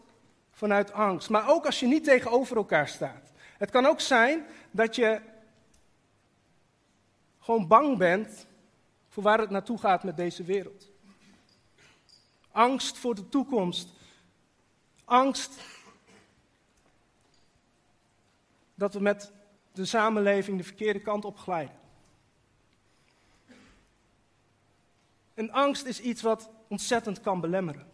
vanuit 0.51 0.91
angst. 0.91 1.29
Maar 1.29 1.49
ook 1.49 1.65
als 1.65 1.79
je 1.79 1.87
niet 1.87 2.03
tegenover 2.03 2.57
elkaar 2.57 2.87
staat. 2.87 3.31
Het 3.57 3.69
kan 3.69 3.85
ook 3.85 3.99
zijn 3.99 4.45
dat 4.71 4.95
je 4.95 5.21
gewoon 7.39 7.67
bang 7.67 7.97
bent 7.97 8.47
voor 9.09 9.23
waar 9.23 9.39
het 9.39 9.49
naartoe 9.49 9.77
gaat 9.77 10.03
met 10.03 10.17
deze 10.17 10.43
wereld. 10.43 10.89
Angst 12.51 12.97
voor 12.97 13.15
de 13.15 13.29
toekomst. 13.29 13.89
Angst 15.05 15.51
dat 18.75 18.93
we 18.93 18.99
met 18.99 19.31
de 19.71 19.85
samenleving 19.85 20.57
de 20.57 20.63
verkeerde 20.63 20.99
kant 20.99 21.25
op 21.25 21.37
glijden. 21.37 21.79
En 25.33 25.51
angst 25.51 25.85
is 25.85 25.99
iets 25.99 26.21
wat 26.21 26.49
ontzettend 26.67 27.21
kan 27.21 27.41
belemmeren. 27.41 27.89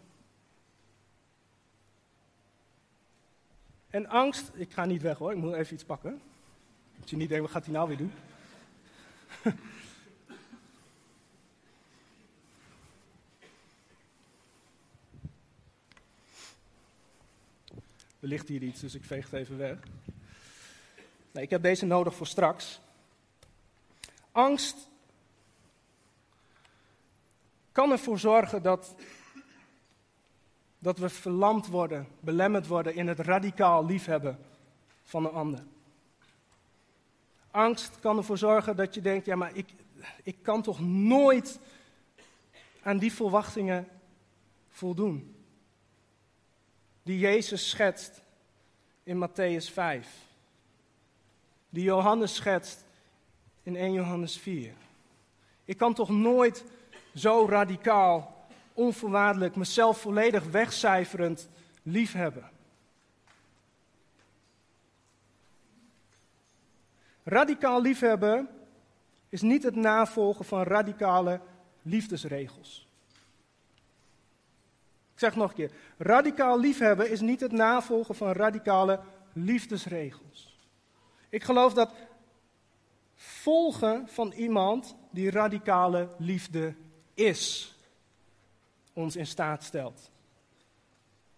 En 3.89 4.07
angst, 4.07 4.51
ik 4.53 4.72
ga 4.72 4.86
niet 4.86 5.01
weg 5.01 5.17
hoor, 5.17 5.31
ik 5.31 5.38
moet 5.38 5.53
even 5.53 5.74
iets 5.74 5.84
pakken. 5.84 6.22
Dat 7.00 7.10
je 7.10 7.15
niet 7.15 7.29
denkt, 7.29 7.43
wat 7.43 7.53
gaat 7.53 7.65
hij 7.65 7.74
nou 7.74 7.88
weer 7.88 7.98
doen? 7.98 8.12
er 18.19 18.27
ligt 18.27 18.48
hier 18.48 18.63
iets, 18.63 18.79
dus 18.79 18.96
ik 18.96 19.03
veeg 19.03 19.29
het 19.29 19.39
even 19.39 19.57
weg. 19.57 19.77
Nee, 21.38 21.46
ik 21.46 21.51
heb 21.51 21.62
deze 21.62 21.86
nodig 21.86 22.15
voor 22.15 22.27
straks. 22.27 22.79
Angst 24.32 24.89
kan 27.72 27.91
ervoor 27.91 28.20
zorgen 28.20 28.62
dat 28.62 28.96
Dat 30.79 30.98
we 30.98 31.10
verlamd 31.10 31.67
worden, 31.67 32.08
belemmerd 32.20 32.67
worden 32.67 32.96
in 32.96 33.08
het 33.08 33.20
radicaal 33.20 33.86
liefhebben 33.86 34.39
van 35.03 35.25
een 35.25 35.32
ander. 35.32 35.63
Angst 37.51 38.00
kan 38.00 38.17
ervoor 38.17 38.38
zorgen 38.38 38.75
dat 38.75 38.94
je 38.94 39.01
denkt, 39.01 39.25
ja 39.25 39.36
maar 39.36 39.56
ik, 39.56 39.70
ik 40.24 40.38
kan 40.41 40.62
toch 40.62 40.79
nooit 40.79 41.60
aan 42.82 42.98
die 42.98 43.13
verwachtingen 43.13 43.88
voldoen. 44.70 45.36
Die 47.03 47.20
Jezus 47.20 47.70
schetst 47.70 48.22
in 49.03 49.27
Matthäus 49.27 49.74
5. 49.74 50.26
Die 51.70 51.84
Johannes 51.84 52.36
schetst 52.36 52.86
in 53.64 53.76
1 53.76 53.94
Johannes 53.94 54.38
4. 54.38 54.74
Ik 55.66 55.78
kan 55.78 55.94
toch 55.94 56.10
nooit 56.10 56.64
zo 57.16 57.46
radicaal, 57.50 58.48
onvoorwaardelijk, 58.74 59.56
mezelf 59.56 60.02
volledig 60.02 60.44
wegcijferend 60.44 61.50
liefhebben. 61.84 62.50
Radicaal 67.24 67.82
liefhebben 67.82 68.50
is 69.30 69.42
niet 69.42 69.64
het 69.64 69.76
navolgen 69.76 70.46
van 70.46 70.64
radicale 70.64 71.42
liefdesregels. 71.82 72.88
Ik 75.14 75.20
zeg 75.20 75.36
nog 75.36 75.50
een 75.50 75.56
keer: 75.56 75.72
radicaal 75.98 76.60
liefhebben 76.60 77.12
is 77.12 77.20
niet 77.20 77.40
het 77.40 77.52
navolgen 77.52 78.16
van 78.16 78.32
radicale 78.32 79.00
liefdesregels. 79.34 80.57
Ik 81.29 81.43
geloof 81.43 81.74
dat 81.74 81.93
volgen 83.15 84.07
van 84.07 84.31
iemand 84.31 84.96
die 85.12 85.31
radicale 85.31 86.10
liefde 86.17 86.75
is, 87.13 87.75
ons 88.93 89.15
in 89.15 89.27
staat 89.27 89.63
stelt 89.63 90.12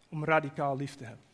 om 0.10 0.26
radicaal 0.26 0.76
lief 0.76 0.96
te 0.96 1.04
hebben. 1.04 1.26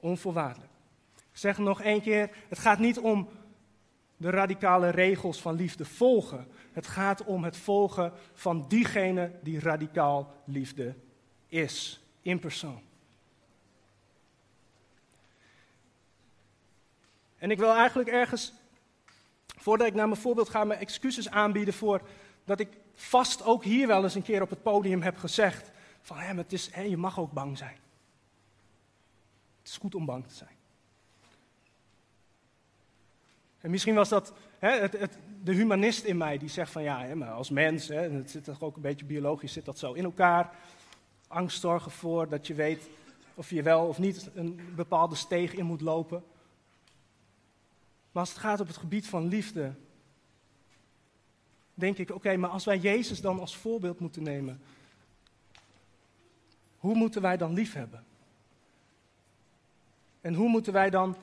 Onvoorwaardelijk. 0.00 0.72
Ik 1.14 1.40
zeg 1.40 1.58
nog 1.58 1.82
één 1.82 2.00
keer: 2.00 2.30
het 2.48 2.58
gaat 2.58 2.78
niet 2.78 2.98
om 2.98 3.28
de 4.16 4.30
radicale 4.30 4.88
regels 4.88 5.40
van 5.40 5.54
liefde 5.54 5.84
volgen. 5.84 6.46
Het 6.72 6.86
gaat 6.86 7.24
om 7.24 7.44
het 7.44 7.56
volgen 7.56 8.12
van 8.32 8.64
diegene 8.68 9.32
die 9.42 9.60
radicaal 9.60 10.34
liefde 10.44 10.94
is, 11.46 12.04
in 12.22 12.38
persoon. 12.38 12.82
En 17.44 17.50
ik 17.50 17.58
wil 17.58 17.74
eigenlijk 17.74 18.08
ergens, 18.08 18.52
voordat 19.46 19.86
ik 19.86 19.94
naar 19.94 20.08
mijn 20.08 20.20
voorbeeld 20.20 20.48
ga, 20.48 20.64
mijn 20.64 20.80
excuses 20.80 21.30
aanbieden 21.30 21.74
voor 21.74 22.00
dat 22.44 22.60
ik 22.60 22.68
vast 22.94 23.44
ook 23.44 23.64
hier 23.64 23.86
wel 23.86 24.02
eens 24.02 24.14
een 24.14 24.22
keer 24.22 24.42
op 24.42 24.50
het 24.50 24.62
podium 24.62 25.02
heb 25.02 25.16
gezegd: 25.16 25.70
van 26.00 26.18
hè, 26.18 26.34
het 26.34 26.52
is, 26.52 26.68
hè, 26.72 26.82
je 26.82 26.96
mag 26.96 27.18
ook 27.18 27.32
bang 27.32 27.58
zijn. 27.58 27.76
Het 29.58 29.68
is 29.68 29.76
goed 29.76 29.94
om 29.94 30.04
bang 30.04 30.26
te 30.26 30.34
zijn. 30.34 30.56
En 33.60 33.70
misschien 33.70 33.94
was 33.94 34.08
dat 34.08 34.32
hè, 34.58 34.70
het, 34.80 35.18
de 35.42 35.52
humanist 35.52 36.04
in 36.04 36.16
mij 36.16 36.38
die 36.38 36.48
zegt 36.48 36.72
van 36.72 36.82
ja, 36.82 37.04
hè, 37.04 37.14
maar 37.14 37.30
als 37.30 37.50
mens, 37.50 37.88
hè, 37.88 38.10
het 38.10 38.30
zit 38.30 38.44
toch 38.44 38.62
ook 38.62 38.76
een 38.76 38.82
beetje 38.82 39.04
biologisch, 39.04 39.52
zit 39.52 39.64
dat 39.64 39.78
zo 39.78 39.92
in 39.92 40.04
elkaar. 40.04 40.50
Angst 41.28 41.60
zorgen 41.60 41.90
voor 41.90 42.28
dat 42.28 42.46
je 42.46 42.54
weet 42.54 42.88
of 43.34 43.50
je 43.50 43.62
wel 43.62 43.86
of 43.86 43.98
niet 43.98 44.30
een 44.34 44.60
bepaalde 44.74 45.14
steeg 45.14 45.54
in 45.54 45.64
moet 45.64 45.80
lopen. 45.80 46.24
Maar 48.14 48.22
als 48.22 48.32
het 48.32 48.42
gaat 48.42 48.60
op 48.60 48.66
het 48.66 48.76
gebied 48.76 49.06
van 49.06 49.28
liefde, 49.28 49.74
denk 51.74 51.98
ik, 51.98 52.10
oké, 52.10 52.36
maar 52.36 52.50
als 52.50 52.64
wij 52.64 52.78
Jezus 52.78 53.20
dan 53.20 53.40
als 53.40 53.56
voorbeeld 53.56 54.00
moeten 54.00 54.22
nemen, 54.22 54.60
hoe 56.78 56.94
moeten 56.94 57.22
wij 57.22 57.36
dan 57.36 57.52
lief 57.52 57.72
hebben? 57.72 58.04
En 60.20 60.34
hoe 60.34 60.48
moeten 60.48 60.72
wij 60.72 60.90
dan 60.90 61.16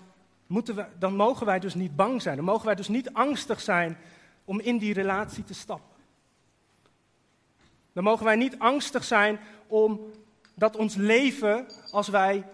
moeten 0.48 0.76
we, 0.76 0.86
dan 1.00 1.16
mogen 1.16 1.46
wij 1.46 1.60
dus 1.60 1.74
niet 1.74 1.96
bang 1.96 2.22
zijn. 2.22 2.36
Dan 2.36 2.46
mogen 2.46 2.66
wij 2.66 2.76
dus 2.76 2.88
niet 2.88 3.14
angstig 3.14 3.62
zijn 3.62 3.98
om 4.46 4.60
in 4.60 4.78
die 4.78 4.94
relatie 4.94 5.44
te 5.44 5.54
stappen. 5.54 5.96
Dan 7.94 8.04
mogen 8.04 8.26
wij 8.26 8.36
niet 8.36 8.60
angstig 8.60 9.04
zijn 9.04 9.40
om 9.68 10.00
dat 10.56 10.76
ons 10.76 10.96
leven, 10.96 11.66
als 11.92 12.08
wij 12.08 12.46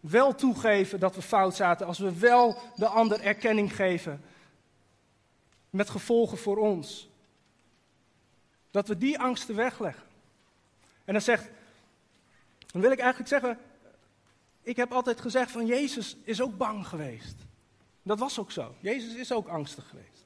wel 0.00 0.34
toegeven 0.34 1.00
dat 1.00 1.14
we 1.14 1.22
fout 1.22 1.56
zaten, 1.56 1.86
als 1.86 1.98
we 1.98 2.18
wel 2.18 2.58
de 2.76 2.86
ander 2.86 3.20
erkenning 3.20 3.76
geven, 3.76 4.24
met 5.70 5.90
gevolgen 5.90 6.38
voor 6.38 6.56
ons, 6.56 7.08
dat 8.70 8.88
we 8.88 8.98
die 8.98 9.18
angsten 9.18 9.54
wegleggen. 9.54 10.02
En 11.04 11.12
dan 11.12 11.22
zegt, 11.22 11.48
dan 12.66 12.80
wil 12.80 12.90
ik 12.90 12.98
eigenlijk 12.98 13.28
zeggen, 13.28 13.58
ik 14.62 14.76
heb 14.76 14.92
altijd 14.92 15.20
gezegd 15.20 15.50
van 15.50 15.66
Jezus 15.66 16.16
is 16.24 16.42
ook 16.42 16.56
bang 16.56 16.86
geweest. 16.86 17.36
Dat 18.02 18.18
was 18.18 18.38
ook 18.38 18.50
zo. 18.50 18.74
Jezus 18.80 19.14
is 19.14 19.32
ook 19.32 19.48
angstig 19.48 19.88
geweest. 19.88 20.24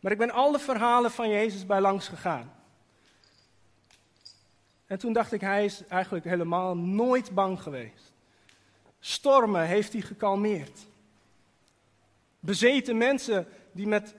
Maar 0.00 0.12
ik 0.12 0.18
ben 0.18 0.30
alle 0.30 0.58
verhalen 0.58 1.10
van 1.10 1.28
Jezus 1.28 1.66
bij 1.66 1.80
langs 1.80 2.08
gegaan. 2.08 2.52
En 4.86 4.98
toen 4.98 5.12
dacht 5.12 5.32
ik, 5.32 5.40
hij 5.40 5.64
is 5.64 5.86
eigenlijk 5.86 6.24
helemaal 6.24 6.76
nooit 6.76 7.34
bang 7.34 7.62
geweest. 7.62 8.13
Stormen 9.06 9.66
heeft 9.66 9.92
hij 9.92 10.02
gekalmeerd. 10.02 10.86
Bezeten 12.40 12.96
mensen 12.96 13.46
die 13.72 13.86
met, 13.86 14.14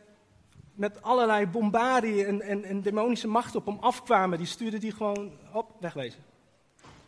met 0.73 1.01
allerlei 1.01 1.47
bombardie 1.47 2.25
en, 2.25 2.63
en, 2.63 2.81
demonische 2.81 3.27
macht 3.27 3.55
op 3.55 3.65
hem 3.65 3.77
afkwamen, 3.79 4.37
die 4.37 4.47
stuurde 4.47 4.77
hij 4.77 4.89
gewoon 4.89 5.37
op, 5.53 5.71
wegwezen. 5.79 6.23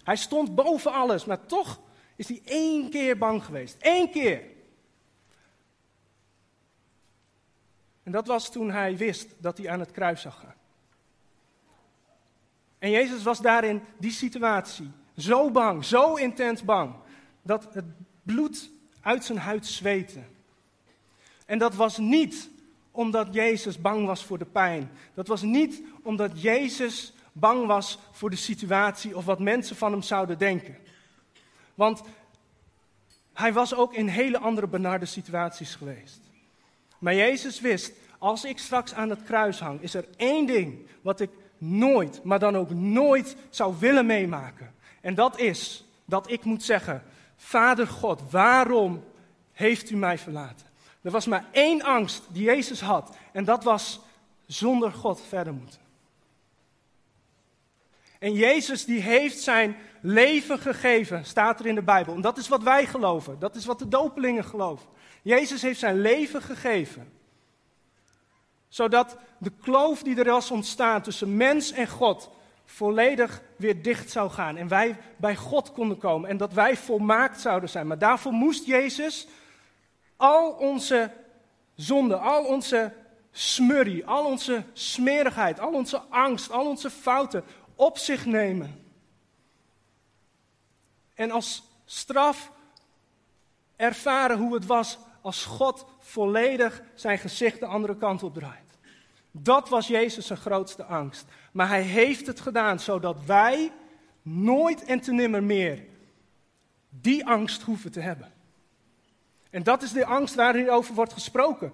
Hij 0.04 0.16
stond 0.16 0.56
boven 0.56 0.92
alles, 0.92 1.26
maar 1.26 1.46
toch 1.46 1.80
is 2.16 2.28
hij 2.28 2.42
één 2.46 2.90
keer 2.90 3.18
bang 3.18 3.44
geweest. 3.44 3.78
Eén 3.80 4.12
keer. 4.12 4.44
En 8.04 8.12
dat 8.12 8.28
was 8.28 8.52
toen 8.52 8.72
hij 8.72 8.98
wist 8.98 9.28
dat 9.38 9.58
hij 9.58 9.70
aan 9.70 9.80
het 9.80 9.92
kruis 9.92 10.22
zou 10.22 10.34
gaan. 10.34 10.56
En 12.80 12.90
Jezus 12.90 13.24
was 13.24 13.42
daarin 13.42 13.82
die 13.98 14.12
situatie 14.12 14.92
zo 15.18 15.52
bang, 15.52 15.86
zo 15.86 16.16
intens 16.16 16.64
bang, 16.64 16.96
dat 17.48 17.68
het 17.74 17.86
bloed 18.24 18.70
uit 19.02 19.26
zijn 19.26 19.38
huid 19.38 19.66
zweette. 19.66 20.20
En 21.46 21.58
dat 21.58 21.76
was 21.76 21.98
niet 21.98 22.50
omdat 22.92 23.34
Jezus 23.34 23.82
bang 23.82 24.06
was 24.06 24.26
voor 24.26 24.38
de 24.38 24.46
pijn. 24.46 24.92
Dat 25.14 25.28
was 25.28 25.42
niet 25.42 25.82
omdat 26.04 26.42
Jezus 26.42 27.14
bang 27.32 27.68
was 27.68 28.00
voor 28.12 28.30
de 28.30 28.36
situatie 28.36 29.18
of 29.18 29.26
wat 29.26 29.40
mensen 29.40 29.76
van 29.76 29.92
hem 29.92 30.02
zouden 30.02 30.38
denken. 30.38 30.78
Want 31.76 32.02
hij 33.34 33.54
was 33.54 33.76
ook 33.76 33.94
in 33.94 34.08
hele 34.08 34.40
andere 34.40 34.68
benarde 34.68 35.06
situaties 35.06 35.76
geweest. 35.76 36.20
Maar 37.00 37.16
Jezus 37.16 37.60
wist, 37.60 37.92
als 38.18 38.46
ik 38.46 38.58
straks 38.58 38.94
aan 38.94 39.10
het 39.10 39.24
kruis 39.24 39.60
hang, 39.60 39.82
is 39.82 39.94
er 39.94 40.06
één 40.16 40.46
ding 40.46 40.88
wat 41.02 41.20
ik 41.20 41.30
nooit, 41.58 42.24
maar 42.24 42.40
dan 42.40 42.58
ook 42.58 42.70
nooit 42.70 43.36
zou 43.50 43.76
willen 43.80 44.06
meemaken. 44.06 44.74
En 45.02 45.16
dat 45.16 45.40
is 45.40 45.86
dat 46.06 46.32
ik 46.32 46.44
moet 46.44 46.64
zeggen, 46.64 47.04
Vader 47.38 47.88
God, 47.88 48.32
waarom 48.32 49.04
heeft 49.52 49.90
u 49.90 49.96
mij 49.96 50.18
verlaten? 50.18 50.68
Er 51.02 51.12
was 51.12 51.26
maar 51.26 51.46
één 51.52 51.82
angst 51.82 52.24
die 52.32 52.44
Jezus 52.44 52.82
had 52.82 53.18
en 53.32 53.46
dat 53.46 53.64
was 53.64 54.00
zonder 54.46 54.92
God 54.92 55.22
verder 55.28 55.54
moeten. 55.54 55.80
En 58.20 58.34
Jezus 58.34 58.86
die 58.86 59.02
heeft 59.02 59.40
zijn 59.40 59.78
leven 60.02 60.60
gegeven, 60.60 61.26
staat 61.26 61.60
er 61.60 61.66
in 61.66 61.76
de 61.76 61.82
Bijbel. 61.82 62.14
En 62.14 62.22
dat 62.22 62.38
is 62.38 62.48
wat 62.48 62.64
wij 62.64 62.86
geloven. 62.86 63.40
Dat 63.40 63.56
is 63.56 63.66
wat 63.66 63.80
de 63.80 63.88
dopelingen 63.88 64.46
geloven. 64.46 64.88
Jezus 65.22 65.62
heeft 65.62 65.80
zijn 65.80 66.02
leven 66.02 66.42
gegeven. 66.42 67.12
Zodat 68.68 69.18
de 69.38 69.52
kloof 69.62 70.04
die 70.04 70.20
er 70.20 70.32
was 70.32 70.52
ontstaan 70.52 71.02
tussen 71.02 71.38
mens 71.38 71.72
en 71.72 71.88
God 71.88 72.30
volledig 72.70 73.42
weer 73.56 73.82
dicht 73.82 74.12
zou 74.12 74.30
gaan. 74.30 74.58
En 74.58 74.68
wij 74.68 74.98
bij 75.18 75.36
God 75.36 75.72
konden 75.72 75.98
komen. 75.98 76.30
En 76.30 76.38
dat 76.38 76.54
wij 76.54 76.78
volmaakt 76.78 77.42
zouden 77.42 77.70
zijn. 77.70 77.88
Maar 77.88 78.00
daarvoor 78.00 78.32
moest 78.32 78.66
Jezus 78.66 79.28
al 80.16 80.52
onze 80.52 81.12
zonden, 81.76 82.22
al 82.22 82.46
onze 82.46 82.94
smurrie, 83.32 84.06
al 84.06 84.26
onze 84.26 84.64
smerigheid, 84.74 85.60
al 85.60 85.74
onze 85.74 86.02
angst, 86.10 86.52
al 86.52 86.68
onze 86.68 86.90
fouten 86.90 87.44
op 87.76 87.98
zich 87.98 88.26
nemen. 88.26 88.86
En 91.14 91.32
als 91.32 91.64
straf 91.86 92.52
ervaren 93.76 94.38
hoe 94.38 94.54
het 94.54 94.66
was 94.66 94.98
als 95.22 95.46
God 95.46 95.86
volledig 96.00 96.82
zijn 96.96 97.18
gezicht 97.18 97.60
de 97.60 97.66
andere 97.66 97.98
kant 97.98 98.24
op 98.24 98.34
draait. 98.34 98.67
Dat 99.40 99.70
was 99.70 99.88
Jezus 99.88 100.28
zijn 100.28 100.40
grootste 100.40 100.84
angst. 100.84 101.26
Maar 101.52 101.68
hij 101.68 101.82
heeft 101.82 102.28
het 102.28 102.40
gedaan 102.40 102.80
zodat 102.80 103.26
wij 103.26 103.72
nooit 104.22 104.84
en 104.84 105.00
te 105.00 105.12
nimmer 105.12 105.44
meer 105.44 105.84
die 106.90 107.26
angst 107.26 107.62
hoeven 107.62 107.92
te 107.92 108.00
hebben. 108.00 108.32
En 109.50 109.64
dat 109.64 109.82
is 109.82 109.92
de 109.92 110.06
angst 110.06 110.36
waar 110.36 110.56
hier 110.56 110.72
over 110.72 110.94
wordt 110.94 111.14
gesproken. 111.14 111.72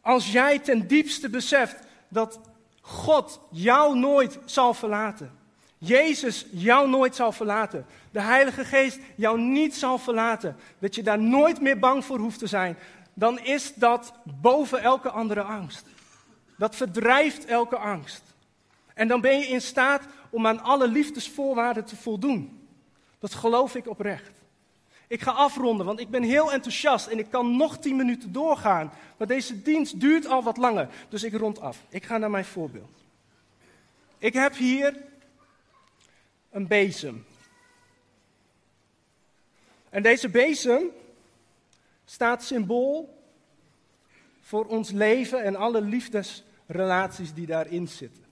Als 0.00 0.32
jij 0.32 0.58
ten 0.58 0.86
diepste 0.86 1.28
beseft 1.28 1.76
dat 2.08 2.40
God 2.80 3.40
jou 3.50 3.98
nooit 3.98 4.38
zal 4.44 4.74
verlaten. 4.74 5.38
Jezus 5.78 6.46
jou 6.50 6.88
nooit 6.88 7.16
zal 7.16 7.32
verlaten. 7.32 7.86
De 8.10 8.20
Heilige 8.20 8.64
Geest 8.64 8.98
jou 9.16 9.40
niet 9.40 9.74
zal 9.74 9.98
verlaten. 9.98 10.56
Dat 10.78 10.94
je 10.94 11.02
daar 11.02 11.18
nooit 11.18 11.60
meer 11.60 11.78
bang 11.78 12.04
voor 12.04 12.18
hoeft 12.18 12.38
te 12.38 12.46
zijn. 12.46 12.76
Dan 13.14 13.38
is 13.38 13.74
dat 13.74 14.12
boven 14.24 14.82
elke 14.82 15.10
andere 15.10 15.42
angst. 15.42 15.86
Dat 16.58 16.76
verdrijft 16.76 17.44
elke 17.44 17.76
angst. 17.76 18.22
En 18.94 19.08
dan 19.08 19.20
ben 19.20 19.38
je 19.38 19.46
in 19.46 19.60
staat 19.60 20.06
om 20.30 20.46
aan 20.46 20.60
alle 20.60 20.88
liefdesvoorwaarden 20.88 21.84
te 21.84 21.96
voldoen. 21.96 22.68
Dat 23.18 23.34
geloof 23.34 23.74
ik 23.74 23.88
oprecht. 23.88 24.40
Ik 25.06 25.22
ga 25.22 25.30
afronden, 25.30 25.86
want 25.86 26.00
ik 26.00 26.10
ben 26.10 26.22
heel 26.22 26.52
enthousiast 26.52 27.06
en 27.06 27.18
ik 27.18 27.30
kan 27.30 27.56
nog 27.56 27.78
tien 27.78 27.96
minuten 27.96 28.32
doorgaan. 28.32 28.92
Maar 29.16 29.26
deze 29.26 29.62
dienst 29.62 30.00
duurt 30.00 30.26
al 30.26 30.42
wat 30.42 30.56
langer, 30.56 30.88
dus 31.08 31.22
ik 31.22 31.34
rond 31.34 31.60
af. 31.60 31.82
Ik 31.88 32.04
ga 32.04 32.18
naar 32.18 32.30
mijn 32.30 32.44
voorbeeld. 32.44 33.04
Ik 34.18 34.32
heb 34.32 34.54
hier 34.54 34.96
een 36.50 36.66
bezem. 36.66 37.24
En 39.90 40.02
deze 40.02 40.28
bezem 40.28 40.82
staat 42.04 42.44
symbool 42.44 43.21
voor 44.52 44.66
ons 44.66 44.90
leven 44.90 45.42
en 45.42 45.56
alle 45.56 45.80
liefdesrelaties 45.80 47.34
die 47.34 47.46
daarin 47.46 47.88
zitten. 47.88 48.24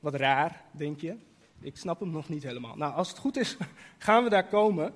Wat 0.00 0.14
raar, 0.14 0.62
denk 0.70 1.00
je? 1.00 1.16
Ik 1.60 1.76
snap 1.76 2.00
hem 2.00 2.10
nog 2.10 2.28
niet 2.28 2.42
helemaal. 2.42 2.76
Nou, 2.76 2.94
als 2.94 3.08
het 3.08 3.18
goed 3.18 3.36
is, 3.36 3.56
gaan 3.98 4.24
we 4.24 4.30
daar 4.30 4.46
komen. 4.46 4.94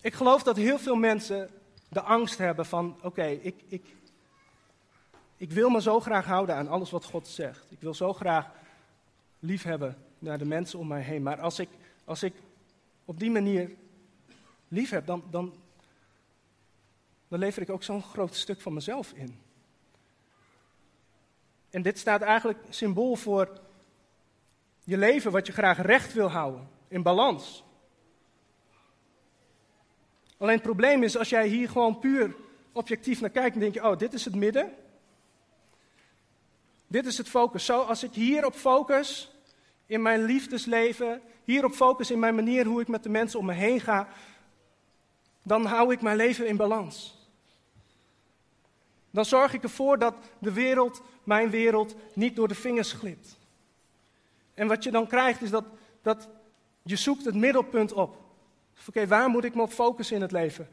Ik 0.00 0.14
geloof 0.14 0.42
dat 0.42 0.56
heel 0.56 0.78
veel 0.78 0.96
mensen 0.96 1.50
de 1.88 2.00
angst 2.00 2.38
hebben 2.38 2.66
van: 2.66 2.98
oké, 3.02 3.26
ik, 3.26 3.62
ik, 3.66 3.86
ik 5.36 5.50
wil 5.50 5.70
me 5.70 5.82
zo 5.82 6.00
graag 6.00 6.24
houden 6.24 6.54
aan 6.54 6.68
alles 6.68 6.90
wat 6.90 7.04
God 7.04 7.26
zegt. 7.26 7.64
Ik 7.68 7.80
wil 7.80 7.94
zo 7.94 8.12
graag 8.12 8.50
lief 9.38 9.62
hebben 9.62 9.96
naar 10.18 10.38
de 10.38 10.44
mensen 10.44 10.78
om 10.78 10.86
mij 10.86 11.02
heen. 11.02 11.22
Maar 11.22 11.40
als 11.40 11.58
ik, 11.58 11.68
als 12.04 12.22
ik 12.22 12.34
op 13.04 13.18
die 13.18 13.30
manier 13.30 13.70
lief 14.68 14.90
heb, 14.90 15.06
dan, 15.06 15.22
dan, 15.30 15.54
dan 17.28 17.38
lever 17.38 17.62
ik 17.62 17.70
ook 17.70 17.82
zo'n 17.82 18.02
groot 18.02 18.34
stuk 18.34 18.60
van 18.60 18.72
mezelf 18.72 19.12
in. 19.12 19.40
En 21.70 21.82
dit 21.82 21.98
staat 21.98 22.22
eigenlijk 22.22 22.58
symbool 22.68 23.16
voor 23.16 23.60
je 24.84 24.98
leven 24.98 25.32
wat 25.32 25.46
je 25.46 25.52
graag 25.52 25.82
recht 25.82 26.12
wil 26.12 26.30
houden, 26.30 26.68
in 26.88 27.02
balans. 27.02 27.64
Alleen 30.38 30.54
het 30.54 30.62
probleem 30.62 31.02
is, 31.02 31.16
als 31.16 31.28
jij 31.28 31.46
hier 31.48 31.68
gewoon 31.68 31.98
puur 31.98 32.36
objectief 32.72 33.20
naar 33.20 33.30
kijkt, 33.30 33.52
dan 33.52 33.60
denk 33.62 33.74
je, 33.74 33.90
oh, 33.90 33.98
dit 33.98 34.12
is 34.12 34.24
het 34.24 34.34
midden. 34.34 34.72
Dit 36.86 37.06
is 37.06 37.18
het 37.18 37.28
focus. 37.28 37.64
Zo, 37.64 37.80
als 37.80 38.02
ik 38.02 38.12
hierop 38.12 38.54
focus 38.54 39.30
in 39.86 40.02
mijn 40.02 40.24
liefdesleven, 40.24 41.22
hierop 41.44 41.72
focus 41.72 42.10
in 42.10 42.18
mijn 42.18 42.34
manier 42.34 42.66
hoe 42.66 42.80
ik 42.80 42.88
met 42.88 43.02
de 43.02 43.08
mensen 43.08 43.38
om 43.38 43.46
me 43.46 43.52
heen 43.52 43.80
ga, 43.80 44.08
dan 45.42 45.64
hou 45.64 45.92
ik 45.92 46.00
mijn 46.02 46.16
leven 46.16 46.46
in 46.46 46.56
balans. 46.56 47.17
Dan 49.18 49.26
zorg 49.26 49.52
ik 49.52 49.62
ervoor 49.62 49.98
dat 49.98 50.14
de 50.38 50.52
wereld, 50.52 51.02
mijn 51.24 51.50
wereld, 51.50 51.94
niet 52.12 52.36
door 52.36 52.48
de 52.48 52.54
vingers 52.54 52.92
glipt. 52.92 53.38
En 54.54 54.66
wat 54.66 54.84
je 54.84 54.90
dan 54.90 55.06
krijgt 55.06 55.42
is 55.42 55.50
dat, 55.50 55.64
dat 56.02 56.28
je 56.82 56.96
zoekt 56.96 57.24
het 57.24 57.34
middelpunt 57.34 57.92
op. 57.92 58.16
Oké, 58.88 59.06
waar 59.06 59.28
moet 59.28 59.44
ik 59.44 59.54
me 59.54 59.62
op 59.62 59.72
focussen 59.72 60.16
in 60.16 60.22
het 60.22 60.32
leven? 60.32 60.68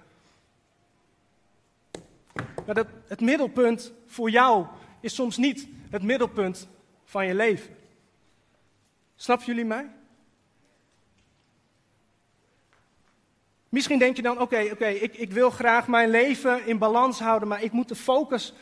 Maar 2.66 2.76
dat, 2.76 2.88
het 3.08 3.22
middelpunt 3.22 3.94
voor 4.06 4.30
jou 4.30 4.66
is 5.00 5.16
soms 5.16 5.38
niet 5.38 5.68
het 5.90 6.04
middelpunt 6.04 6.68
van 7.06 7.26
je 7.26 7.36
leven. 7.36 7.76
Snappen 9.16 9.46
jullie 9.46 9.66
mij? 9.66 9.90
Misschien 13.76 14.00
denk 14.00 14.16
je 14.16 14.22
dan, 14.22 14.42
oké, 14.42 14.70
oké, 14.72 14.88
ik, 14.88 15.16
ik 15.16 15.32
wil 15.32 15.50
graag 15.50 15.88
mijn 15.88 16.10
leven 16.10 16.66
in 16.66 16.78
balans 16.78 17.20
houden, 17.20 17.48
maar 17.48 17.64
ik 17.64 17.72
moet 17.72 17.88
de 17.88 17.96
focus 17.96 18.54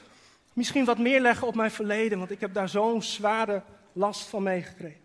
misschien 0.54 0.86
wat 0.86 0.97
meer 0.97 1.21
leggen 1.21 1.47
op 1.47 1.56
mijn 1.56 1.71
verleden, 1.71 2.17
want 2.17 2.32
ik 2.32 2.39
heb 2.39 2.54
daar 2.54 2.69
zo'n 2.69 3.02
zware 3.02 3.63
last 3.91 4.28
van 4.28 4.43
meegekregen. 4.43 5.02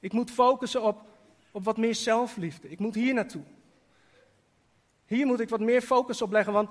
Ik 0.00 0.12
moet 0.12 0.30
focussen 0.30 0.82
op, 0.82 1.00
op 1.50 1.64
wat 1.64 1.76
meer 1.76 1.94
zelfliefde. 1.94 2.70
Ik 2.70 2.78
moet 2.78 2.94
hier 2.94 3.14
naartoe. 3.14 3.42
Hier 5.06 5.26
moet 5.26 5.40
ik 5.40 5.48
wat 5.48 5.60
meer 5.60 5.82
focus 5.82 6.22
op 6.22 6.32
leggen, 6.32 6.52
want, 6.52 6.68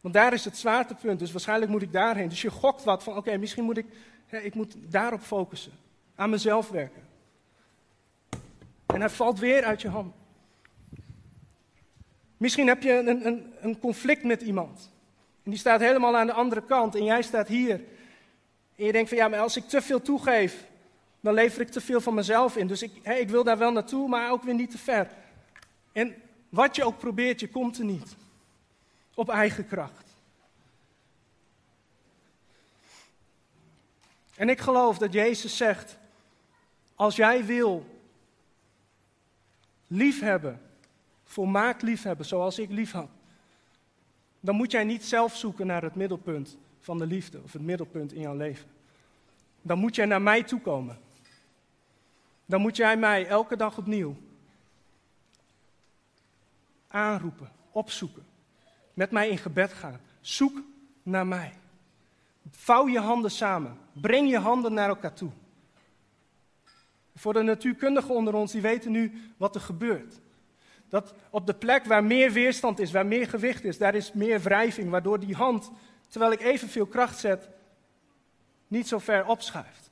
want 0.00 0.14
daar 0.14 0.32
is 0.32 0.44
het 0.44 0.56
zwaartepunt. 0.56 1.18
Dus 1.18 1.32
waarschijnlijk 1.32 1.70
moet 1.70 1.82
ik 1.82 1.92
daarheen. 1.92 2.28
Dus 2.28 2.42
je 2.42 2.50
gokt 2.50 2.84
wat 2.84 3.02
van, 3.02 3.16
oké, 3.16 3.36
misschien 3.36 3.64
moet 3.64 3.78
ik, 3.78 3.86
ik 4.30 4.54
moet 4.54 4.74
daarop 4.78 5.20
focussen. 5.20 5.72
Aan 6.14 6.30
mezelf 6.30 6.68
werken. 6.68 7.13
En 8.94 9.00
hij 9.00 9.10
valt 9.10 9.38
weer 9.38 9.64
uit 9.64 9.82
je 9.82 9.88
hand. 9.88 10.14
Misschien 12.36 12.66
heb 12.66 12.82
je 12.82 12.92
een, 12.92 13.26
een, 13.26 13.54
een 13.60 13.78
conflict 13.78 14.24
met 14.24 14.42
iemand. 14.42 14.90
En 15.42 15.50
die 15.50 15.60
staat 15.60 15.80
helemaal 15.80 16.16
aan 16.16 16.26
de 16.26 16.32
andere 16.32 16.64
kant 16.64 16.94
en 16.94 17.04
jij 17.04 17.22
staat 17.22 17.48
hier. 17.48 17.80
En 18.76 18.84
je 18.84 18.92
denkt 18.92 19.08
van 19.08 19.18
ja, 19.18 19.28
maar 19.28 19.38
als 19.38 19.56
ik 19.56 19.68
te 19.68 19.82
veel 19.82 20.02
toegeef, 20.02 20.66
dan 21.20 21.34
lever 21.34 21.60
ik 21.60 21.68
te 21.68 21.80
veel 21.80 22.00
van 22.00 22.14
mezelf 22.14 22.56
in. 22.56 22.66
Dus 22.66 22.82
ik, 22.82 22.92
ik 23.02 23.28
wil 23.28 23.44
daar 23.44 23.58
wel 23.58 23.72
naartoe, 23.72 24.08
maar 24.08 24.30
ook 24.30 24.42
weer 24.42 24.54
niet 24.54 24.70
te 24.70 24.78
ver. 24.78 25.08
En 25.92 26.14
wat 26.48 26.76
je 26.76 26.84
ook 26.84 26.98
probeert, 26.98 27.40
je 27.40 27.48
komt 27.48 27.78
er 27.78 27.84
niet. 27.84 28.16
Op 29.14 29.28
eigen 29.28 29.66
kracht. 29.66 30.16
En 34.36 34.48
ik 34.48 34.60
geloof 34.60 34.98
dat 34.98 35.12
Jezus 35.12 35.56
zegt: 35.56 35.96
als 36.94 37.16
jij 37.16 37.44
wil 37.44 37.93
liefhebben, 39.86 40.60
volmaakt 41.24 41.82
liefhebben 41.82 42.26
zoals 42.26 42.58
ik 42.58 42.70
lief 42.70 42.92
had, 42.92 43.08
dan 44.40 44.54
moet 44.54 44.70
jij 44.70 44.84
niet 44.84 45.04
zelf 45.04 45.36
zoeken 45.36 45.66
naar 45.66 45.82
het 45.82 45.94
middelpunt 45.94 46.56
van 46.80 46.98
de 46.98 47.06
liefde 47.06 47.40
of 47.42 47.52
het 47.52 47.62
middelpunt 47.62 48.12
in 48.12 48.20
jouw 48.20 48.36
leven. 48.36 48.68
Dan 49.62 49.78
moet 49.78 49.94
jij 49.94 50.06
naar 50.06 50.22
mij 50.22 50.42
toekomen 50.42 50.98
dan 52.46 52.60
moet 52.60 52.76
jij 52.76 52.96
mij 52.96 53.26
elke 53.26 53.56
dag 53.56 53.78
opnieuw 53.78 54.16
aanroepen, 56.88 57.50
opzoeken, 57.70 58.26
met 58.94 59.10
mij 59.10 59.28
in 59.28 59.38
gebed 59.38 59.72
gaan. 59.72 60.00
Zoek 60.20 60.62
naar 61.02 61.26
mij. 61.26 61.52
Vouw 62.50 62.88
je 62.88 62.98
handen 62.98 63.30
samen. 63.30 63.78
Breng 63.92 64.30
je 64.30 64.38
handen 64.38 64.72
naar 64.72 64.88
elkaar 64.88 65.12
toe. 65.12 65.30
Voor 67.14 67.32
de 67.32 67.42
natuurkundigen 67.42 68.14
onder 68.14 68.34
ons, 68.34 68.52
die 68.52 68.60
weten 68.60 68.90
nu 68.90 69.12
wat 69.36 69.54
er 69.54 69.60
gebeurt. 69.60 70.20
Dat 70.88 71.14
op 71.30 71.46
de 71.46 71.54
plek 71.54 71.84
waar 71.84 72.04
meer 72.04 72.32
weerstand 72.32 72.78
is, 72.78 72.92
waar 72.92 73.06
meer 73.06 73.28
gewicht 73.28 73.64
is, 73.64 73.78
daar 73.78 73.94
is 73.94 74.12
meer 74.12 74.40
wrijving, 74.40 74.90
waardoor 74.90 75.20
die 75.20 75.34
hand, 75.34 75.70
terwijl 76.08 76.32
ik 76.32 76.40
evenveel 76.40 76.86
kracht 76.86 77.18
zet, 77.18 77.48
niet 78.68 78.88
zo 78.88 78.98
ver 78.98 79.26
opschuift. 79.26 79.90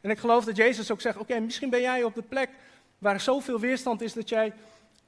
En 0.00 0.10
ik 0.10 0.18
geloof 0.18 0.44
dat 0.44 0.56
Jezus 0.56 0.90
ook 0.90 1.00
zegt: 1.00 1.18
Oké, 1.18 1.40
misschien 1.40 1.70
ben 1.70 1.80
jij 1.80 2.02
op 2.02 2.14
de 2.14 2.22
plek 2.22 2.50
waar 2.98 3.20
zoveel 3.20 3.60
weerstand 3.60 4.00
is 4.00 4.12
dat 4.12 4.28
jij 4.28 4.52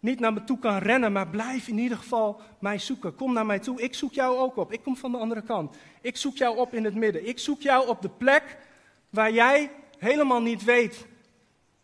niet 0.00 0.20
naar 0.20 0.32
me 0.32 0.44
toe 0.44 0.58
kan 0.58 0.78
rennen, 0.78 1.12
maar 1.12 1.28
blijf 1.28 1.68
in 1.68 1.78
ieder 1.78 1.96
geval 1.96 2.40
mij 2.58 2.78
zoeken. 2.78 3.14
Kom 3.14 3.32
naar 3.32 3.46
mij 3.46 3.58
toe. 3.58 3.82
Ik 3.82 3.94
zoek 3.94 4.12
jou 4.12 4.38
ook 4.38 4.56
op. 4.56 4.72
Ik 4.72 4.82
kom 4.82 4.96
van 4.96 5.12
de 5.12 5.18
andere 5.18 5.42
kant. 5.42 5.76
Ik 6.00 6.16
zoek 6.16 6.36
jou 6.36 6.56
op 6.56 6.74
in 6.74 6.84
het 6.84 6.94
midden. 6.94 7.28
Ik 7.28 7.38
zoek 7.38 7.60
jou 7.60 7.88
op 7.88 8.02
de 8.02 8.08
plek 8.08 8.56
waar 9.10 9.32
jij 9.32 9.70
helemaal 9.98 10.42
niet 10.42 10.64
weet 10.64 11.06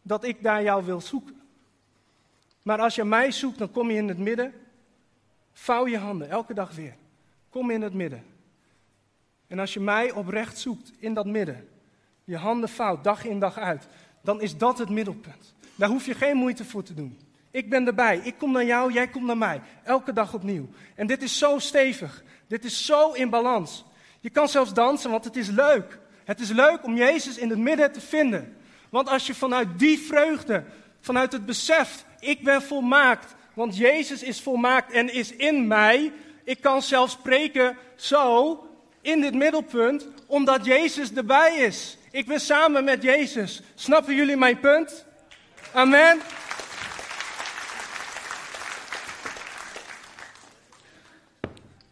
dat 0.02 0.24
ik 0.24 0.42
daar 0.42 0.62
jou 0.62 0.84
wil 0.84 1.00
zoeken. 1.00 1.40
Maar 2.62 2.80
als 2.80 2.94
je 2.94 3.04
mij 3.04 3.30
zoekt, 3.30 3.58
dan 3.58 3.70
kom 3.70 3.90
je 3.90 3.96
in 3.96 4.08
het 4.08 4.18
midden. 4.18 4.54
Vouw 5.52 5.86
je 5.86 5.98
handen, 5.98 6.30
elke 6.30 6.54
dag 6.54 6.74
weer. 6.74 6.96
Kom 7.50 7.70
in 7.70 7.82
het 7.82 7.94
midden. 7.94 8.24
En 9.46 9.58
als 9.58 9.74
je 9.74 9.80
mij 9.80 10.12
oprecht 10.12 10.58
zoekt 10.58 10.92
in 10.98 11.14
dat 11.14 11.26
midden, 11.26 11.68
je 12.24 12.36
handen 12.36 12.68
vouwt, 12.68 13.04
dag 13.04 13.24
in 13.24 13.38
dag 13.38 13.58
uit, 13.58 13.88
dan 14.22 14.40
is 14.40 14.56
dat 14.56 14.78
het 14.78 14.88
middelpunt. 14.88 15.54
Daar 15.74 15.88
hoef 15.88 16.06
je 16.06 16.14
geen 16.14 16.36
moeite 16.36 16.64
voor 16.64 16.82
te 16.82 16.94
doen. 16.94 17.18
Ik 17.50 17.70
ben 17.70 17.86
erbij, 17.86 18.18
ik 18.18 18.38
kom 18.38 18.52
naar 18.52 18.64
jou, 18.64 18.92
jij 18.92 19.08
komt 19.08 19.26
naar 19.26 19.38
mij. 19.38 19.60
Elke 19.82 20.12
dag 20.12 20.34
opnieuw. 20.34 20.68
En 20.94 21.06
dit 21.06 21.22
is 21.22 21.38
zo 21.38 21.58
stevig, 21.58 22.22
dit 22.46 22.64
is 22.64 22.86
zo 22.86 23.12
in 23.12 23.30
balans. 23.30 23.84
Je 24.20 24.30
kan 24.30 24.48
zelfs 24.48 24.74
dansen, 24.74 25.10
want 25.10 25.24
het 25.24 25.36
is 25.36 25.48
leuk. 25.48 25.98
Het 26.26 26.40
is 26.40 26.50
leuk 26.50 26.84
om 26.84 26.96
Jezus 26.96 27.36
in 27.36 27.50
het 27.50 27.58
midden 27.58 27.92
te 27.92 28.00
vinden. 28.00 28.56
Want 28.90 29.08
als 29.08 29.26
je 29.26 29.34
vanuit 29.34 29.68
die 29.78 29.98
vreugde, 29.98 30.64
vanuit 31.00 31.32
het 31.32 31.46
besef, 31.46 32.04
ik 32.18 32.44
ben 32.44 32.62
volmaakt, 32.62 33.34
want 33.54 33.76
Jezus 33.76 34.22
is 34.22 34.40
volmaakt 34.40 34.92
en 34.92 35.12
is 35.12 35.32
in 35.32 35.66
mij. 35.66 36.12
Ik 36.44 36.60
kan 36.60 36.82
zelfs 36.82 37.12
spreken 37.12 37.76
zo 37.96 38.60
in 39.00 39.20
dit 39.20 39.34
middelpunt, 39.34 40.08
omdat 40.26 40.64
Jezus 40.64 41.12
erbij 41.12 41.56
is. 41.56 41.98
Ik 42.10 42.26
ben 42.26 42.40
samen 42.40 42.84
met 42.84 43.02
Jezus. 43.02 43.62
Snappen 43.74 44.14
jullie 44.14 44.36
mijn 44.36 44.60
punt? 44.60 45.04
Amen. 45.72 46.20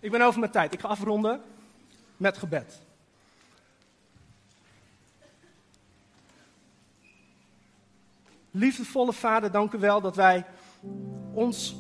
Ik 0.01 0.11
ben 0.11 0.21
over 0.21 0.41
mijn 0.41 0.53
tijd. 0.53 0.73
Ik 0.73 0.81
ga 0.81 0.89
afronden. 0.89 1.43
met 2.17 2.39
gebed. 2.39 2.84
Liefdevolle 8.57 9.13
Vader, 9.13 9.51
dank 9.51 9.73
u 9.73 9.79
wel 9.79 10.01
dat 10.01 10.17
wij 10.17 10.45
ons 11.33 11.77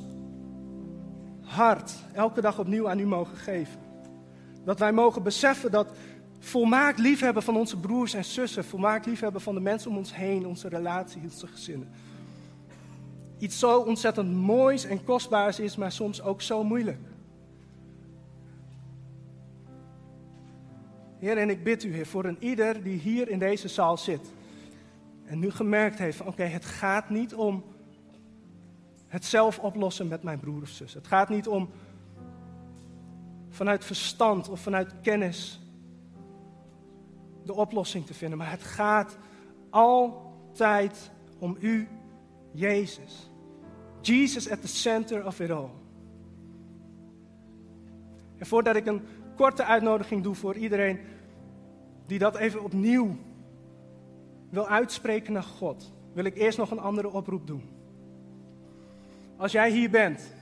hart 1.40 1.94
elke 2.12 2.40
dag 2.40 2.58
opnieuw 2.58 2.88
aan 2.88 2.98
u 2.98 3.06
mogen 3.06 3.37
geven. 3.37 3.80
Dat 4.64 4.78
wij 4.78 4.92
mogen 4.92 5.22
beseffen 5.22 5.70
dat 5.70 5.96
volmaakt 6.38 6.98
liefhebben 6.98 7.42
van 7.42 7.56
onze 7.56 7.80
broers 7.80 8.14
en 8.14 8.24
zussen, 8.24 8.64
volmaakt 8.64 9.06
liefhebben 9.06 9.40
van 9.40 9.54
de 9.54 9.60
mensen 9.60 9.90
om 9.90 9.96
ons 9.96 10.14
heen, 10.14 10.46
onze 10.46 10.68
relatie, 10.68 11.22
onze 11.22 11.46
gezinnen. 11.46 11.88
Iets 13.38 13.58
zo 13.58 13.78
ontzettend 13.78 14.32
moois 14.32 14.84
en 14.84 15.04
kostbaars 15.04 15.58
is, 15.58 15.76
maar 15.76 15.92
soms 15.92 16.22
ook 16.22 16.42
zo 16.42 16.64
moeilijk. 16.64 17.00
Heer, 21.18 21.38
en 21.38 21.50
ik 21.50 21.64
bid 21.64 21.84
u, 21.84 21.94
Heer, 21.94 22.06
voor 22.06 22.24
een 22.24 22.38
ieder 22.40 22.82
die 22.82 22.98
hier 22.98 23.28
in 23.28 23.38
deze 23.38 23.68
zaal 23.68 23.96
zit. 23.96 24.30
En 25.24 25.38
nu 25.38 25.50
gemerkt 25.50 25.98
heeft 25.98 26.16
van, 26.16 26.26
oké, 26.26 26.42
het 26.42 26.64
gaat 26.64 27.10
niet 27.10 27.34
om 27.34 27.64
het 29.06 29.24
zelf 29.24 29.58
oplossen 29.58 30.08
met 30.08 30.22
mijn 30.22 30.38
broer 30.38 30.62
of 30.62 30.68
zus. 30.68 30.94
Het 30.94 31.06
gaat 31.06 31.28
niet 31.28 31.48
om 31.48 31.70
vanuit 33.48 33.84
verstand 33.84 34.48
of 34.48 34.60
vanuit 34.60 35.00
kennis 35.02 35.60
de 37.44 37.54
oplossing 37.54 38.06
te 38.06 38.14
vinden. 38.14 38.38
Maar 38.38 38.50
het 38.50 38.62
gaat 38.62 39.18
altijd 39.70 41.10
om 41.38 41.56
u, 41.60 41.88
Jezus. 42.52 43.30
Jesus 44.00 44.50
at 44.50 44.60
the 44.60 44.68
center 44.68 45.26
of 45.26 45.40
it 45.40 45.50
all. 45.50 45.68
En 48.37 48.46
voordat 48.46 48.76
ik 48.76 48.87
een 48.87 49.02
korte 49.37 49.64
uitnodiging 49.64 50.22
doe 50.22 50.34
voor 50.34 50.54
iedereen 50.54 50.98
die 52.06 52.18
dat 52.18 52.37
even 52.37 52.62
opnieuw 52.62 53.16
wil 54.55 54.69
uitspreken 54.69 55.33
naar 55.33 55.43
God, 55.43 55.93
wil 56.12 56.25
ik 56.25 56.37
eerst 56.37 56.59
nog 56.59 56.71
een 56.71 56.79
andere 56.79 57.11
oproep 57.11 57.47
doen. 57.47 57.62
Als 59.37 59.53
jij 59.53 59.71
hier 59.71 59.90
bent, 59.90 60.35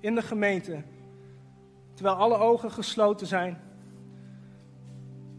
in 0.00 0.14
de 0.14 0.22
gemeente, 0.22 0.82
terwijl 1.94 2.16
alle 2.16 2.38
ogen 2.38 2.70
gesloten 2.70 3.26
zijn, 3.26 3.60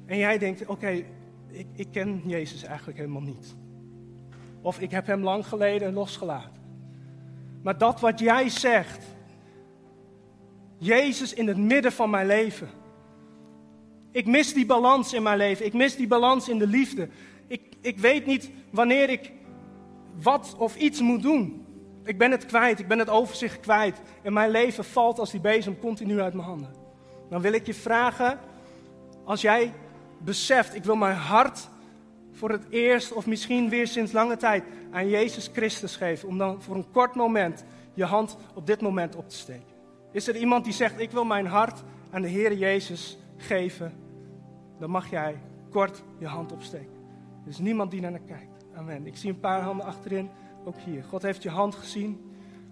en 0.05 0.17
jij 0.17 0.37
denkt, 0.37 0.65
oké, 0.65 1.03
ik, 1.47 1.67
ik 1.73 1.87
ken 1.91 2.21
Jezus 2.25 2.63
eigenlijk 2.63 2.97
helemaal 2.97 3.21
niet. 3.21 3.55
Of 4.61 4.79
ik 4.79 4.91
heb 4.91 5.05
hem 5.05 5.23
lang 5.23 5.47
geleden 5.47 5.93
losgelaten. 5.93 6.61
Maar 7.61 7.77
dat 7.77 7.99
wat 7.99 8.19
jij 8.19 8.49
zegt, 8.49 9.05
Jezus 10.77 11.33
in 11.33 11.47
het 11.47 11.57
midden 11.57 11.91
van 11.91 12.09
mijn 12.09 12.27
leven. 12.27 12.69
Ik 14.11 14.25
mis 14.25 14.53
die 14.53 14.65
balans 14.65 15.13
in 15.13 15.23
mijn 15.23 15.37
leven. 15.37 15.65
Ik 15.65 15.73
mis 15.73 15.95
die 15.95 16.07
balans 16.07 16.49
in 16.49 16.57
de 16.57 16.67
liefde. 16.67 17.09
Ik, 17.85 17.99
weet 17.99 18.25
niet 18.25 18.51
wanneer 18.71 19.09
ik 19.09 19.31
wat 20.21 20.55
of 20.57 20.75
iets 20.75 21.01
moet 21.01 21.21
doen. 21.21 21.65
Ik 22.03 22.17
ben 22.17 22.31
het 22.31 22.45
kwijt, 22.45 22.79
ik 22.79 22.87
ben 22.87 22.99
het 22.99 23.09
overzicht 23.09 23.59
kwijt. 23.59 24.01
En 24.21 24.33
mijn 24.33 24.49
leven 24.49 24.85
valt 24.85 25.19
als 25.19 25.31
die 25.31 25.39
bezem 25.39 25.79
continu 25.79 26.21
uit 26.21 26.33
mijn 26.33 26.47
handen. 26.47 26.73
Dan 27.29 27.41
wil 27.41 27.53
ik 27.53 27.65
je 27.65 27.73
vragen, 27.73 28.39
als 29.23 29.41
jij 29.41 29.73
beseft, 30.17 30.75
ik 30.75 30.83
wil 30.83 30.95
mijn 30.95 31.15
hart 31.15 31.69
voor 32.31 32.51
het 32.51 32.65
eerst 32.69 33.11
of 33.11 33.25
misschien 33.25 33.69
weer 33.69 33.87
sinds 33.87 34.11
lange 34.11 34.37
tijd 34.37 34.63
aan 34.91 35.09
Jezus 35.09 35.49
Christus 35.53 35.95
geven. 35.95 36.27
Om 36.27 36.37
dan 36.37 36.61
voor 36.61 36.75
een 36.75 36.91
kort 36.91 37.15
moment 37.15 37.63
je 37.93 38.05
hand 38.05 38.37
op 38.53 38.67
dit 38.67 38.81
moment 38.81 39.15
op 39.15 39.29
te 39.29 39.35
steken. 39.35 39.73
Is 40.11 40.27
er 40.27 40.35
iemand 40.35 40.63
die 40.63 40.73
zegt, 40.73 40.99
ik 40.99 41.11
wil 41.11 41.25
mijn 41.25 41.45
hart 41.45 41.83
aan 42.11 42.21
de 42.21 42.27
Heer 42.27 42.53
Jezus 42.53 43.17
geven? 43.37 43.93
Dan 44.79 44.89
mag 44.89 45.09
jij 45.09 45.39
kort 45.69 46.03
je 46.19 46.27
hand 46.27 46.51
opsteken. 46.51 46.94
Er 47.45 47.51
is 47.51 47.59
niemand 47.59 47.91
die 47.91 48.01
naar 48.01 48.11
naar 48.11 48.19
kijkt. 48.19 48.65
Amen. 48.75 49.05
Ik 49.05 49.17
zie 49.17 49.29
een 49.29 49.39
paar 49.39 49.61
handen 49.61 49.85
achterin, 49.85 50.29
ook 50.65 50.77
hier. 50.77 51.03
God 51.03 51.21
heeft 51.21 51.43
je 51.43 51.49
hand 51.49 51.75
gezien, 51.75 52.31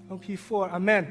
ook 0.09 0.23
hiervoor. 0.23 0.69
Amen. 0.69 1.07